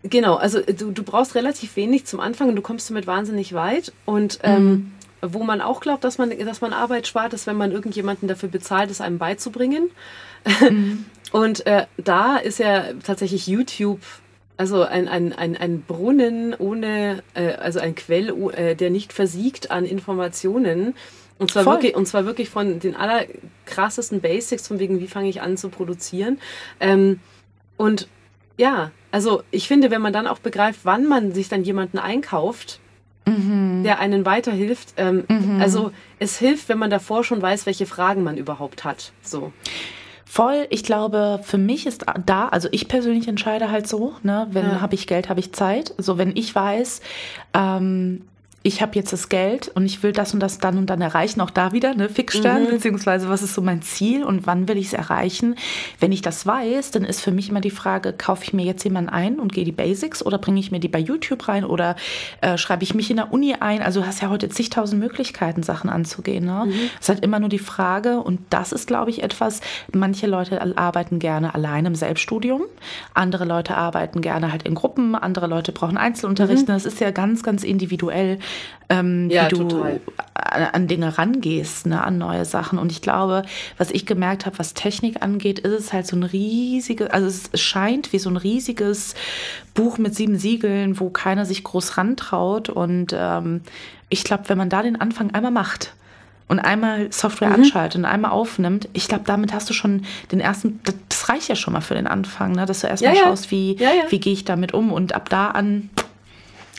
[0.03, 3.93] genau, also du, du brauchst relativ wenig zum Anfang und du kommst damit wahnsinnig weit.
[4.05, 4.93] Und ähm, mhm.
[5.21, 8.49] wo man auch glaubt, dass man, dass man Arbeit spart, ist, wenn man irgendjemanden dafür
[8.49, 9.91] bezahlt, es einem beizubringen.
[10.45, 11.07] Mhm.
[11.33, 14.01] Und äh, da ist ja tatsächlich YouTube
[14.57, 19.71] also ein, ein, ein, ein Brunnen ohne, äh, also ein Quell, äh, der nicht versiegt
[19.71, 20.95] an Informationen.
[21.39, 25.43] Und zwar, wirklich, und zwar wirklich von den allerkrassesten Basics, von wegen, wie fange ich
[25.43, 26.39] an zu produzieren.
[26.79, 27.19] Ähm,
[27.77, 28.09] und
[28.57, 32.79] ja, also ich finde, wenn man dann auch begreift, wann man sich dann jemanden einkauft,
[33.27, 33.83] mhm.
[33.83, 35.61] der einen weiterhilft, ähm, mhm.
[35.61, 35.91] also
[36.21, 39.13] es hilft, wenn man davor schon weiß, welche Fragen man überhaupt hat.
[39.23, 39.53] So.
[40.35, 44.65] Voll, ich glaube, für mich ist da, also ich persönlich entscheide halt so, ne, wenn
[44.65, 44.81] ja.
[44.81, 45.95] habe ich Geld, habe ich Zeit.
[45.97, 47.03] Also wenn ich weiß,
[47.55, 48.23] ähm,
[48.67, 51.43] ich habe jetzt das Geld und ich will das und das dann und dann erreichen,
[51.43, 52.71] auch da wieder, ne, Fixstern, mhm.
[52.71, 55.57] beziehungsweise was ist so mein Ziel und wann will ich es erreichen.
[56.01, 58.83] Wenn ich das weiß, dann ist für mich immer die Frage, kaufe ich mir jetzt
[58.83, 61.95] jemanden ein und gehe die Basics oder bringe ich mir die bei YouTube rein oder
[62.41, 63.83] äh, schreibe ich mich in der Uni ein?
[63.83, 66.47] Also du hast ja heute zigtausend Möglichkeiten, Sachen anzugehen.
[66.47, 66.65] Ne?
[66.65, 66.73] Mhm.
[66.95, 69.61] Es ist halt immer nur die Frage und das ist, glaube ich, etwas,
[69.93, 72.63] manche Leute arbeiten gerne allein im Selbststudium,
[73.13, 76.63] andere Leute arbeiten gerne halt in Gruppen, andere Leute brauchen Einzelunterricht.
[76.63, 76.73] Mhm.
[76.73, 78.39] Das ist ja ganz, ganz individuell
[78.89, 80.01] ähm, ja, wie du total.
[80.35, 82.79] an Dinge rangehst, ne, an neue Sachen.
[82.79, 83.43] Und ich glaube,
[83.79, 87.61] was ich gemerkt habe, was Technik angeht, ist es halt so ein riesiges, also es
[87.61, 89.15] scheint wie so ein riesiges
[89.75, 92.69] Buch mit sieben Siegeln, wo keiner sich groß rantraut.
[92.69, 93.63] Und ähm,
[94.09, 95.93] ich glaube, wenn man da den Anfang einmal macht,
[96.47, 97.55] und einmal Software mhm.
[97.55, 100.79] anschaltet und einmal aufnimmt, ich glaube, damit hast du schon den ersten,
[101.09, 102.67] das reicht ja schon mal für den Anfang, ne?
[102.67, 103.27] dass du erstmal ja, ja.
[103.27, 105.89] schaust, wie, ja, wie gehe ich damit um und ab da an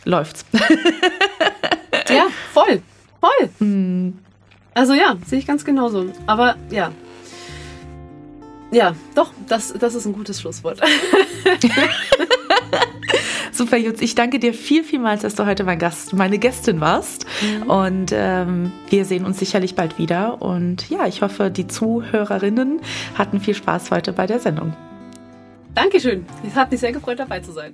[0.06, 0.46] läuft's.
[2.10, 2.82] ja, voll.
[3.20, 3.50] Voll.
[3.60, 4.20] Hm.
[4.74, 6.06] Also ja, sehe ich ganz genauso.
[6.28, 6.92] Aber ja.
[8.72, 10.82] Ja, doch, das, das ist ein gutes Schlusswort.
[13.52, 14.02] Super, Jutz.
[14.02, 17.26] Ich danke dir viel, vielmals, dass du heute mein Gast, meine Gästin warst.
[17.42, 17.70] Mhm.
[17.70, 20.42] Und ähm, wir sehen uns sicherlich bald wieder.
[20.42, 22.82] Und ja, ich hoffe, die Zuhörerinnen
[23.18, 24.74] hatten viel Spaß heute bei der Sendung.
[25.74, 26.26] Dankeschön.
[26.46, 27.74] Es hat mich sehr gefreut, dabei zu sein.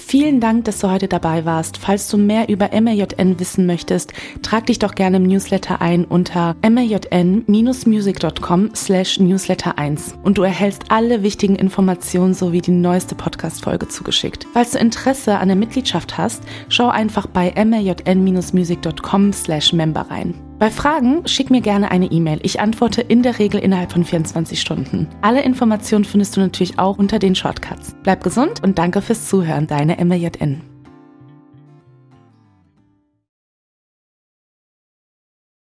[0.00, 1.76] Vielen Dank, dass du heute dabei warst.
[1.76, 6.56] Falls du mehr über MRJN wissen möchtest, trag dich doch gerne im Newsletter ein unter
[6.62, 14.46] mrjn-music.com slash newsletter 1 und du erhältst alle wichtigen Informationen sowie die neueste Podcast-Folge zugeschickt.
[14.52, 20.49] Falls du Interesse an der Mitgliedschaft hast, schau einfach bei mrjn-music.com slash member rein.
[20.60, 22.38] Bei Fragen schick mir gerne eine E-Mail.
[22.42, 25.08] Ich antworte in der Regel innerhalb von 24 Stunden.
[25.22, 27.96] Alle Informationen findest du natürlich auch unter den Shortcuts.
[28.02, 29.66] Bleib gesund und danke fürs Zuhören.
[29.66, 30.60] Deine MJN.